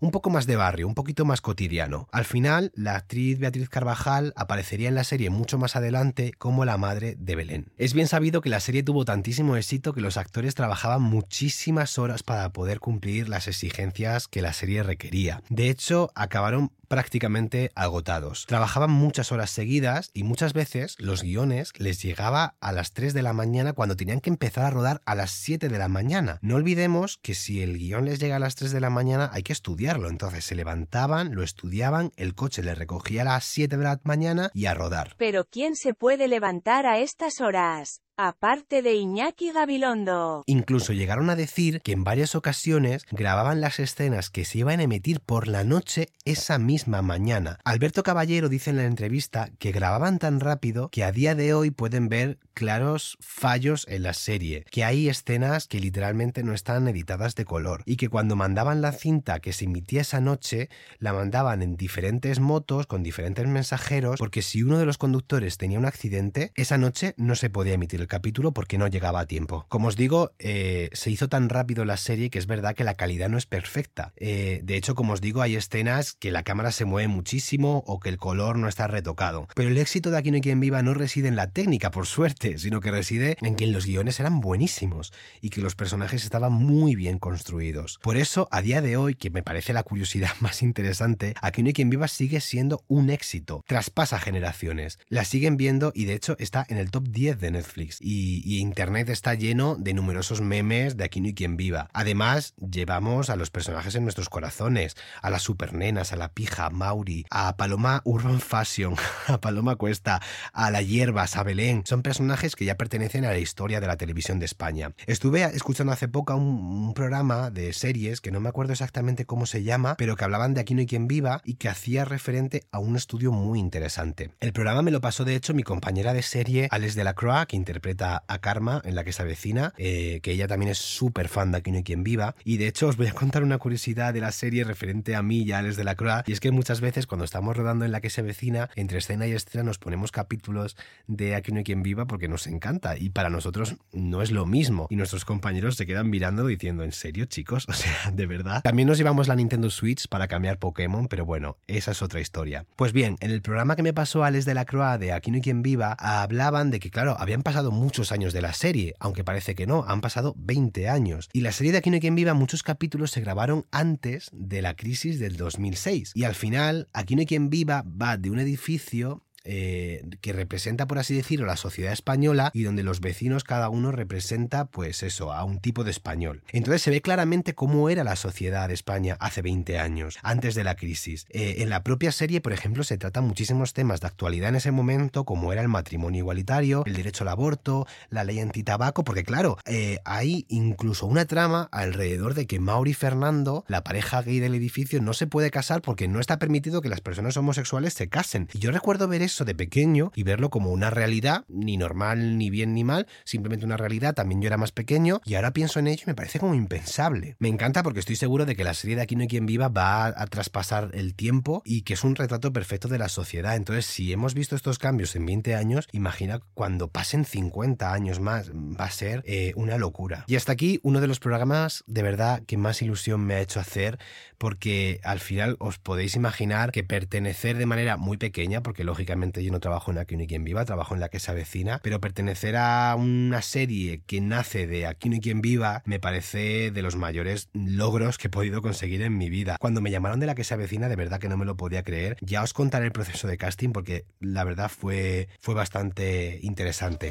un 0.00 0.10
poco 0.10 0.30
más 0.30 0.46
de 0.46 0.56
barrio, 0.56 0.88
un 0.88 0.94
poquito 0.94 1.24
más 1.24 1.40
cotidiano. 1.40 2.08
Al 2.10 2.24
final, 2.24 2.72
la 2.74 2.96
actriz 2.96 3.38
Beatriz 3.38 3.67
Carvajal 3.68 4.32
aparecería 4.36 4.88
en 4.88 4.94
la 4.94 5.04
serie 5.04 5.30
mucho 5.30 5.58
más 5.58 5.76
adelante 5.76 6.32
como 6.38 6.64
la 6.64 6.78
madre 6.78 7.16
de 7.18 7.36
Belén. 7.36 7.72
Es 7.76 7.94
bien 7.94 8.08
sabido 8.08 8.40
que 8.40 8.48
la 8.48 8.60
serie 8.60 8.82
tuvo 8.82 9.04
tantísimo 9.04 9.56
éxito 9.56 9.92
que 9.92 10.00
los 10.00 10.16
actores 10.16 10.54
trabajaban 10.54 11.02
muchísimas 11.02 11.98
horas 11.98 12.22
para 12.22 12.52
poder 12.52 12.80
cumplir 12.80 13.28
las 13.28 13.48
exigencias 13.48 14.28
que 14.28 14.42
la 14.42 14.52
serie 14.52 14.82
requería. 14.82 15.42
De 15.48 15.70
hecho, 15.70 16.10
acabaron 16.14 16.72
prácticamente 16.88 17.70
agotados. 17.74 18.46
Trabajaban 18.46 18.90
muchas 18.90 19.30
horas 19.30 19.50
seguidas 19.50 20.10
y 20.14 20.24
muchas 20.24 20.52
veces 20.52 20.96
los 20.98 21.22
guiones 21.22 21.72
les 21.78 22.02
llegaba 22.02 22.56
a 22.60 22.72
las 22.72 22.92
3 22.92 23.14
de 23.14 23.22
la 23.22 23.32
mañana 23.32 23.74
cuando 23.74 23.96
tenían 23.96 24.20
que 24.20 24.30
empezar 24.30 24.64
a 24.64 24.70
rodar 24.70 25.00
a 25.04 25.14
las 25.14 25.30
7 25.30 25.68
de 25.68 25.78
la 25.78 25.88
mañana. 25.88 26.38
No 26.42 26.56
olvidemos 26.56 27.18
que 27.22 27.34
si 27.34 27.62
el 27.62 27.78
guion 27.78 28.06
les 28.06 28.18
llega 28.18 28.36
a 28.36 28.40
las 28.40 28.56
3 28.56 28.72
de 28.72 28.80
la 28.80 28.90
mañana 28.90 29.30
hay 29.32 29.42
que 29.42 29.52
estudiarlo. 29.52 30.08
Entonces 30.08 30.44
se 30.44 30.54
levantaban, 30.54 31.34
lo 31.34 31.42
estudiaban, 31.42 32.12
el 32.16 32.34
coche 32.34 32.62
les 32.62 32.76
recogía 32.76 33.22
a 33.22 33.26
las 33.26 33.44
7 33.44 33.76
de 33.76 33.84
la 33.84 34.00
mañana 34.04 34.50
y 34.54 34.66
a 34.66 34.74
rodar. 34.74 35.14
Pero 35.18 35.44
¿quién 35.44 35.76
se 35.76 35.94
puede 35.94 36.28
levantar 36.28 36.86
a 36.86 36.98
estas 36.98 37.40
horas? 37.40 38.00
Aparte 38.20 38.82
de 38.82 38.94
Iñaki 38.94 39.52
Gabilondo. 39.52 40.42
Incluso 40.46 40.92
llegaron 40.92 41.30
a 41.30 41.36
decir 41.36 41.80
que 41.82 41.92
en 41.92 42.02
varias 42.02 42.34
ocasiones 42.34 43.06
grababan 43.12 43.60
las 43.60 43.78
escenas 43.78 44.28
que 44.28 44.44
se 44.44 44.58
iban 44.58 44.80
a 44.80 44.82
emitir 44.82 45.20
por 45.20 45.46
la 45.46 45.62
noche 45.62 46.08
esa 46.24 46.58
misma 46.58 47.00
mañana. 47.00 47.60
Alberto 47.64 48.02
Caballero 48.02 48.48
dice 48.48 48.70
en 48.70 48.78
la 48.78 48.86
entrevista 48.86 49.50
que 49.60 49.70
grababan 49.70 50.18
tan 50.18 50.40
rápido 50.40 50.88
que 50.88 51.04
a 51.04 51.12
día 51.12 51.36
de 51.36 51.54
hoy 51.54 51.70
pueden 51.70 52.08
ver 52.08 52.40
claros 52.54 53.18
fallos 53.20 53.86
en 53.88 54.02
la 54.02 54.14
serie, 54.14 54.64
que 54.68 54.82
hay 54.82 55.08
escenas 55.08 55.68
que 55.68 55.78
literalmente 55.78 56.42
no 56.42 56.54
están 56.54 56.88
editadas 56.88 57.36
de 57.36 57.44
color 57.44 57.84
y 57.86 57.94
que 57.94 58.08
cuando 58.08 58.34
mandaban 58.34 58.82
la 58.82 58.90
cinta 58.90 59.38
que 59.38 59.52
se 59.52 59.66
emitía 59.66 60.00
esa 60.00 60.20
noche 60.20 60.70
la 60.98 61.12
mandaban 61.12 61.62
en 61.62 61.76
diferentes 61.76 62.40
motos 62.40 62.88
con 62.88 63.04
diferentes 63.04 63.46
mensajeros 63.46 64.18
porque 64.18 64.42
si 64.42 64.64
uno 64.64 64.76
de 64.76 64.86
los 64.86 64.98
conductores 64.98 65.56
tenía 65.56 65.78
un 65.78 65.86
accidente 65.86 66.50
esa 66.56 66.78
noche 66.78 67.14
no 67.16 67.36
se 67.36 67.48
podía 67.48 67.74
emitir 67.74 68.07
capítulo 68.08 68.52
porque 68.52 68.78
no 68.78 68.88
llegaba 68.88 69.20
a 69.20 69.26
tiempo. 69.26 69.66
Como 69.68 69.88
os 69.88 69.96
digo, 69.96 70.32
eh, 70.38 70.90
se 70.92 71.10
hizo 71.10 71.28
tan 71.28 71.48
rápido 71.48 71.84
la 71.84 71.96
serie 71.96 72.30
que 72.30 72.38
es 72.38 72.46
verdad 72.46 72.74
que 72.74 72.84
la 72.84 72.94
calidad 72.94 73.28
no 73.28 73.38
es 73.38 73.46
perfecta. 73.46 74.12
Eh, 74.16 74.60
de 74.64 74.76
hecho, 74.76 74.94
como 74.94 75.12
os 75.12 75.20
digo, 75.20 75.42
hay 75.42 75.56
escenas 75.56 76.14
que 76.14 76.32
la 76.32 76.42
cámara 76.42 76.72
se 76.72 76.84
mueve 76.84 77.08
muchísimo 77.08 77.84
o 77.86 78.00
que 78.00 78.08
el 78.08 78.18
color 78.18 78.58
no 78.58 78.68
está 78.68 78.86
retocado. 78.86 79.48
Pero 79.54 79.68
el 79.68 79.78
éxito 79.78 80.10
de 80.10 80.18
Aquí 80.18 80.32
no 80.32 80.34
hay 80.34 80.40
quien 80.40 80.58
viva 80.58 80.82
no 80.82 80.94
reside 80.94 81.28
en 81.28 81.36
la 81.36 81.50
técnica, 81.52 81.92
por 81.92 82.06
suerte, 82.06 82.58
sino 82.58 82.80
que 82.80 82.90
reside 82.90 83.36
en 83.40 83.54
que 83.54 83.66
los 83.68 83.86
guiones 83.86 84.18
eran 84.18 84.40
buenísimos 84.40 85.12
y 85.40 85.50
que 85.50 85.60
los 85.60 85.76
personajes 85.76 86.24
estaban 86.24 86.52
muy 86.52 86.96
bien 86.96 87.18
construidos. 87.18 88.00
Por 88.02 88.16
eso, 88.16 88.48
a 88.50 88.62
día 88.62 88.80
de 88.82 88.96
hoy, 88.96 89.14
que 89.14 89.30
me 89.30 89.42
parece 89.44 89.72
la 89.72 89.84
curiosidad 89.84 90.30
más 90.40 90.62
interesante, 90.62 91.34
Aquí 91.40 91.62
no 91.62 91.68
hay 91.68 91.72
quien 91.72 91.90
viva 91.90 92.08
sigue 92.08 92.40
siendo 92.40 92.84
un 92.88 93.10
éxito. 93.10 93.64
Traspasa 93.66 94.18
generaciones. 94.18 94.98
La 95.08 95.24
siguen 95.24 95.56
viendo 95.56 95.92
y 95.94 96.04
de 96.04 96.14
hecho 96.14 96.36
está 96.38 96.66
en 96.68 96.78
el 96.78 96.90
top 96.90 97.08
10 97.08 97.38
de 97.38 97.50
Netflix 97.50 97.97
y, 98.00 98.58
Internet 98.58 99.08
está 99.08 99.34
lleno 99.34 99.76
de 99.76 99.94
numerosos 99.94 100.40
memes 100.40 100.96
de 100.96 101.04
Aquí 101.04 101.20
no 101.20 101.26
hay 101.26 101.34
quien 101.34 101.56
viva. 101.56 101.88
Además, 101.92 102.54
llevamos 102.58 103.30
a 103.30 103.36
los 103.36 103.50
personajes 103.50 103.94
en 103.94 104.02
nuestros 104.02 104.28
corazones, 104.28 104.96
a 105.22 105.30
las 105.30 105.42
supernenas, 105.42 106.12
a 106.12 106.16
la 106.16 106.32
pija, 106.32 106.66
a 106.66 106.70
Mauri, 106.70 107.24
a 107.30 107.56
Paloma 107.56 108.02
Urban 108.04 108.40
Fashion, 108.40 108.94
a 109.26 109.40
Paloma 109.40 109.76
Cuesta, 109.76 110.20
a 110.52 110.70
la 110.70 110.82
Hierbas, 110.82 111.36
a 111.36 111.42
Belén. 111.42 111.82
Son 111.86 112.02
personajes 112.02 112.56
que 112.56 112.64
ya 112.64 112.76
pertenecen 112.76 113.24
a 113.24 113.30
la 113.30 113.38
historia 113.38 113.80
de 113.80 113.86
la 113.86 113.96
televisión 113.96 114.38
de 114.38 114.46
España. 114.46 114.92
Estuve 115.06 115.44
escuchando 115.44 115.92
hace 115.92 116.08
poco 116.08 116.34
un, 116.34 116.46
un 116.48 116.94
programa 116.94 117.50
de 117.50 117.72
series 117.72 118.20
que 118.20 118.30
no 118.30 118.40
me 118.40 118.48
acuerdo 118.48 118.72
exactamente 118.72 119.24
cómo 119.24 119.46
se 119.46 119.62
llama, 119.62 119.94
pero 119.96 120.16
que 120.16 120.24
hablaban 120.24 120.54
de 120.54 120.60
Aquí 120.60 120.74
no 120.74 120.80
hay 120.80 120.86
quien 120.86 121.08
viva 121.08 121.40
y 121.44 121.54
que 121.54 121.68
hacía 121.68 122.04
referente 122.04 122.64
a 122.72 122.78
un 122.78 122.96
estudio 122.96 123.32
muy 123.32 123.58
interesante. 123.58 124.32
El 124.40 124.52
programa 124.52 124.82
me 124.82 124.90
lo 124.90 125.00
pasó 125.00 125.24
de 125.24 125.36
hecho 125.36 125.54
mi 125.54 125.62
compañera 125.62 126.12
de 126.12 126.22
serie, 126.22 126.68
Alex 126.70 126.94
de 126.94 127.04
la 127.04 127.14
Croix, 127.14 127.46
que 127.46 127.56
interpreta 127.56 127.87
a 128.00 128.38
Karma 128.40 128.80
en 128.84 128.94
la 128.94 129.04
que 129.04 129.12
se 129.12 129.22
avecina, 129.22 129.72
eh, 129.78 130.20
que 130.22 130.32
ella 130.32 130.48
también 130.48 130.70
es 130.70 130.78
súper 130.78 131.28
fan 131.28 131.52
de 131.52 131.58
Aquí 131.58 131.70
no 131.70 131.78
hay 131.78 131.82
quien 131.82 132.04
viva. 132.04 132.34
Y 132.44 132.56
de 132.56 132.68
hecho 132.68 132.88
os 132.88 132.96
voy 132.96 133.08
a 133.08 133.12
contar 133.12 133.42
una 133.42 133.58
curiosidad 133.58 134.14
de 134.14 134.20
la 134.20 134.32
serie 134.32 134.64
referente 134.64 135.16
a 135.16 135.22
mí 135.22 135.42
y 135.42 135.52
a 135.52 135.58
Alex 135.58 135.76
de 135.76 135.84
la 135.84 135.94
Croix. 135.94 136.22
Y 136.26 136.32
es 136.32 136.40
que 136.40 136.50
muchas 136.50 136.80
veces 136.80 137.06
cuando 137.06 137.24
estamos 137.24 137.56
rodando 137.56 137.84
en 137.84 137.92
la 137.92 138.00
que 138.00 138.10
se 138.10 138.20
avecina, 138.20 138.70
entre 138.76 138.98
escena 138.98 139.26
y 139.26 139.32
escena 139.32 139.64
nos 139.64 139.78
ponemos 139.78 140.12
capítulos 140.12 140.76
de 141.06 141.34
Aquí 141.34 141.52
no 141.52 141.58
hay 141.58 141.64
quien 141.64 141.82
viva 141.82 142.06
porque 142.06 142.28
nos 142.28 142.46
encanta. 142.46 142.96
Y 142.96 143.10
para 143.10 143.30
nosotros 143.30 143.76
no 143.92 144.22
es 144.22 144.30
lo 144.30 144.46
mismo. 144.46 144.86
Y 144.90 144.96
nuestros 144.96 145.24
compañeros 145.24 145.76
se 145.76 145.86
quedan 145.86 146.10
mirando 146.10 146.46
diciendo, 146.46 146.84
¿en 146.84 146.92
serio 146.92 147.24
chicos? 147.26 147.66
O 147.78 147.80
sea, 147.80 148.10
de 148.12 148.26
verdad. 148.26 148.62
También 148.62 148.88
nos 148.88 148.98
llevamos 148.98 149.28
la 149.28 149.36
Nintendo 149.36 149.70
Switch 149.70 150.08
para 150.08 150.26
cambiar 150.26 150.58
Pokémon, 150.58 151.06
pero 151.06 151.24
bueno, 151.24 151.58
esa 151.68 151.92
es 151.92 152.02
otra 152.02 152.20
historia. 152.20 152.64
Pues 152.74 152.92
bien, 152.92 153.16
en 153.20 153.30
el 153.30 153.40
programa 153.40 153.76
que 153.76 153.84
me 153.84 153.92
pasó 153.92 154.24
Alex 154.24 154.44
de 154.46 154.54
la 154.54 154.64
Croix 154.64 154.98
de 154.98 155.12
Aquí 155.12 155.30
no 155.30 155.36
hay 155.36 155.42
quien 155.42 155.62
viva, 155.62 155.92
hablaban 155.92 156.70
de 156.70 156.80
que, 156.80 156.90
claro, 156.90 157.14
habían 157.18 157.42
pasado 157.42 157.70
muchos 157.78 158.12
años 158.12 158.32
de 158.32 158.42
la 158.42 158.52
serie, 158.52 158.94
aunque 159.00 159.24
parece 159.24 159.54
que 159.54 159.66
no, 159.66 159.84
han 159.86 160.00
pasado 160.00 160.34
20 160.36 160.88
años. 160.88 161.28
Y 161.32 161.40
la 161.40 161.52
serie 161.52 161.72
de 161.72 161.78
Aquí 161.78 161.90
no 161.90 161.94
hay 161.94 162.00
quien 162.00 162.16
viva, 162.16 162.34
muchos 162.34 162.62
capítulos 162.62 163.12
se 163.12 163.20
grabaron 163.20 163.66
antes 163.70 164.28
de 164.32 164.62
la 164.62 164.74
crisis 164.74 165.18
del 165.18 165.36
2006. 165.36 166.12
Y 166.14 166.24
al 166.24 166.34
final, 166.34 166.88
Aquí 166.92 167.14
no 167.14 167.20
hay 167.20 167.26
quien 167.26 167.50
viva 167.50 167.84
va 167.84 168.16
de 168.16 168.30
un 168.30 168.38
edificio 168.38 169.22
eh, 169.50 170.04
que 170.20 170.34
representa, 170.34 170.86
por 170.86 170.98
así 170.98 171.14
decirlo, 171.14 171.46
la 171.46 171.56
sociedad 171.56 171.94
española 171.94 172.50
y 172.52 172.64
donde 172.64 172.82
los 172.82 173.00
vecinos 173.00 173.44
cada 173.44 173.70
uno 173.70 173.92
representa, 173.92 174.66
pues 174.66 175.02
eso, 175.02 175.32
a 175.32 175.44
un 175.44 175.58
tipo 175.58 175.84
de 175.84 175.90
español. 175.90 176.42
Entonces 176.52 176.82
se 176.82 176.90
ve 176.90 177.00
claramente 177.00 177.54
cómo 177.54 177.88
era 177.88 178.04
la 178.04 178.14
sociedad 178.14 178.68
de 178.68 178.74
España 178.74 179.16
hace 179.20 179.40
20 179.40 179.78
años, 179.78 180.18
antes 180.22 180.54
de 180.54 180.64
la 180.64 180.76
crisis. 180.76 181.24
Eh, 181.30 181.56
en 181.58 181.70
la 181.70 181.82
propia 181.82 182.12
serie, 182.12 182.42
por 182.42 182.52
ejemplo, 182.52 182.84
se 182.84 182.98
tratan 182.98 183.24
muchísimos 183.24 183.72
temas 183.72 184.02
de 184.02 184.08
actualidad 184.08 184.50
en 184.50 184.56
ese 184.56 184.70
momento, 184.70 185.24
como 185.24 185.50
era 185.50 185.62
el 185.62 185.68
matrimonio 185.68 186.18
igualitario, 186.18 186.82
el 186.84 186.94
derecho 186.94 187.24
al 187.24 187.28
aborto, 187.28 187.86
la 188.10 188.24
ley 188.24 188.40
antitabaco, 188.40 189.02
porque 189.02 189.24
claro, 189.24 189.56
eh, 189.64 190.00
hay 190.04 190.44
incluso 190.48 191.06
una 191.06 191.24
trama 191.24 191.70
alrededor 191.72 192.34
de 192.34 192.46
que 192.46 192.60
Mauri 192.60 192.92
Fernando, 192.92 193.64
la 193.66 193.82
pareja 193.82 194.20
gay 194.20 194.40
del 194.40 194.54
edificio, 194.54 195.00
no 195.00 195.14
se 195.14 195.26
puede 195.26 195.50
casar 195.50 195.80
porque 195.80 196.06
no 196.06 196.20
está 196.20 196.38
permitido 196.38 196.82
que 196.82 196.90
las 196.90 197.00
personas 197.00 197.36
homosexuales 197.38 197.94
se 197.94 198.10
casen. 198.10 198.48
Y 198.52 198.58
yo 198.58 198.70
recuerdo 198.72 199.08
ver 199.08 199.22
eso 199.22 199.37
de 199.44 199.54
pequeño 199.54 200.12
y 200.14 200.22
verlo 200.22 200.50
como 200.50 200.70
una 200.70 200.90
realidad, 200.90 201.44
ni 201.48 201.76
normal, 201.76 202.38
ni 202.38 202.50
bien, 202.50 202.74
ni 202.74 202.84
mal, 202.84 203.06
simplemente 203.24 203.66
una 203.66 203.76
realidad. 203.76 204.14
También 204.14 204.40
yo 204.40 204.46
era 204.46 204.56
más 204.56 204.72
pequeño 204.72 205.20
y 205.24 205.34
ahora 205.34 205.52
pienso 205.52 205.78
en 205.78 205.86
ello 205.86 206.04
y 206.06 206.10
me 206.10 206.14
parece 206.14 206.38
como 206.38 206.54
impensable. 206.54 207.36
Me 207.38 207.48
encanta 207.48 207.82
porque 207.82 208.00
estoy 208.00 208.16
seguro 208.16 208.46
de 208.46 208.56
que 208.56 208.64
la 208.64 208.74
serie 208.74 208.96
de 208.96 209.02
Aquí 209.02 209.16
no 209.16 209.22
hay 209.22 209.28
quien 209.28 209.46
viva 209.46 209.68
va 209.68 210.06
a, 210.06 210.22
a 210.22 210.26
traspasar 210.26 210.90
el 210.92 211.14
tiempo 211.14 211.62
y 211.64 211.82
que 211.82 211.94
es 211.94 212.04
un 212.04 212.16
retrato 212.16 212.52
perfecto 212.52 212.88
de 212.88 212.98
la 212.98 213.08
sociedad. 213.08 213.56
Entonces, 213.56 213.86
si 213.86 214.12
hemos 214.12 214.34
visto 214.34 214.56
estos 214.56 214.78
cambios 214.78 215.14
en 215.16 215.24
20 215.24 215.54
años, 215.54 215.88
imagina 215.92 216.40
cuando 216.54 216.88
pasen 216.88 217.24
50 217.24 217.92
años 217.92 218.20
más, 218.20 218.50
va 218.50 218.84
a 218.84 218.90
ser 218.90 219.22
eh, 219.26 219.52
una 219.56 219.78
locura. 219.78 220.24
Y 220.26 220.36
hasta 220.36 220.52
aquí 220.52 220.80
uno 220.82 221.00
de 221.00 221.06
los 221.06 221.20
programas 221.20 221.84
de 221.86 222.02
verdad 222.02 222.42
que 222.46 222.56
más 222.56 222.82
ilusión 222.82 223.20
me 223.24 223.34
ha 223.34 223.40
hecho 223.40 223.60
hacer 223.60 223.98
porque 224.38 225.00
al 225.02 225.20
final 225.20 225.56
os 225.58 225.78
podéis 225.78 226.16
imaginar 226.16 226.70
que 226.72 226.84
pertenecer 226.84 227.58
de 227.58 227.66
manera 227.66 227.96
muy 227.96 228.16
pequeña, 228.16 228.62
porque 228.62 228.84
lógicamente 228.84 229.17
yo 229.20 229.52
no 229.52 229.60
trabajo 229.60 229.90
en 229.90 229.98
Aquí 229.98 230.16
no 230.16 230.20
hay 230.20 230.26
quien 230.26 230.44
viva, 230.44 230.64
trabajo 230.64 230.94
en 230.94 231.00
la 231.00 231.08
que 231.08 231.18
se 231.18 231.30
avecina, 231.30 231.80
pero 231.82 232.00
pertenecer 232.00 232.56
a 232.56 232.94
una 232.96 233.42
serie 233.42 234.02
que 234.06 234.20
nace 234.20 234.66
de 234.66 234.86
Aquí 234.86 235.08
no 235.08 235.18
quien 235.20 235.40
viva 235.40 235.82
me 235.84 235.98
parece 235.98 236.70
de 236.70 236.82
los 236.82 236.96
mayores 236.96 237.48
logros 237.52 238.18
que 238.18 238.28
he 238.28 238.30
podido 238.30 238.62
conseguir 238.62 239.02
en 239.02 239.18
mi 239.18 239.28
vida. 239.28 239.56
Cuando 239.58 239.80
me 239.80 239.90
llamaron 239.90 240.20
de 240.20 240.26
la 240.26 240.34
que 240.34 240.44
se 240.44 240.54
avecina, 240.54 240.88
de 240.88 240.96
verdad 240.96 241.18
que 241.18 241.28
no 241.28 241.36
me 241.36 241.44
lo 241.44 241.56
podía 241.56 241.82
creer. 241.82 242.16
Ya 242.20 242.42
os 242.42 242.52
contaré 242.52 242.86
el 242.86 242.92
proceso 242.92 243.26
de 243.26 243.36
casting 243.36 243.70
porque 243.70 244.04
la 244.20 244.44
verdad 244.44 244.70
fue, 244.70 245.28
fue 245.40 245.54
bastante 245.54 246.38
interesante. 246.42 247.10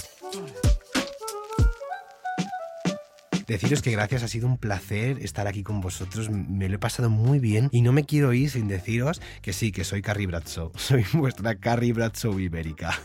Deciros 3.47 3.81
que 3.81 3.91
gracias, 3.91 4.23
ha 4.23 4.27
sido 4.27 4.45
un 4.45 4.57
placer 4.57 5.19
estar 5.21 5.47
aquí 5.47 5.63
con 5.63 5.79
vosotros, 5.79 6.29
me 6.29 6.67
lo 6.67 6.75
he 6.75 6.79
pasado 6.79 7.09
muy 7.09 7.39
bien 7.39 7.69
y 7.71 7.81
no 7.81 7.93
me 7.93 8.03
quiero 8.03 8.33
ir 8.33 8.49
sin 8.49 8.67
deciros 8.67 9.21
que 9.41 9.53
sí, 9.53 9.71
que 9.71 9.85
soy 9.85 10.01
Carrie 10.01 10.27
Bradshaw, 10.27 10.73
soy 10.75 11.05
vuestra 11.13 11.55
Carrie 11.55 11.93
Bradshaw 11.93 12.37
ibérica. 12.39 12.99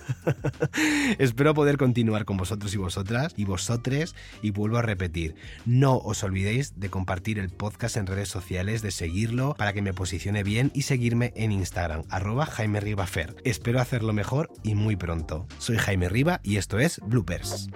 Espero 1.21 1.55
poder 1.55 1.77
continuar 1.77 2.25
con 2.25 2.37
vosotros 2.37 2.75
y 2.75 2.77
vosotras 2.77 3.35
y 3.37 3.45
vosotres 3.45 4.17
y 4.43 4.51
vuelvo 4.51 4.79
a 4.79 4.83
repetir, 4.83 5.37
no 5.65 5.99
os 5.99 6.25
olvidéis 6.25 6.79
de 6.81 6.91
compartir 6.91 7.39
el 7.39 7.51
podcast 7.51 7.97
en 7.97 8.09
redes 8.09 8.29
sociales, 8.29 8.83
de 8.83 8.91
seguirlo 8.91 9.55
para 9.57 9.73
que 9.73 9.83
me 9.83 9.95
posicione 9.95 10.43
bien 10.43 10.73
y 10.75 10.83
seguirme 10.83 11.33
en 11.37 11.53
Instagram, 11.53 12.03
arroba 12.11 12.47
Jaime 12.47 12.81
Ribafer. 12.81 13.37
Espero 13.45 13.81
hacerlo 13.81 14.13
mejor 14.13 14.51
y 14.65 14.75
muy 14.75 14.97
pronto. 14.97 15.47
Soy 15.59 15.77
Jaime 15.77 16.09
Riva 16.09 16.41
y 16.43 16.57
esto 16.57 16.81
es 16.81 16.99
Bloopers. 17.07 17.69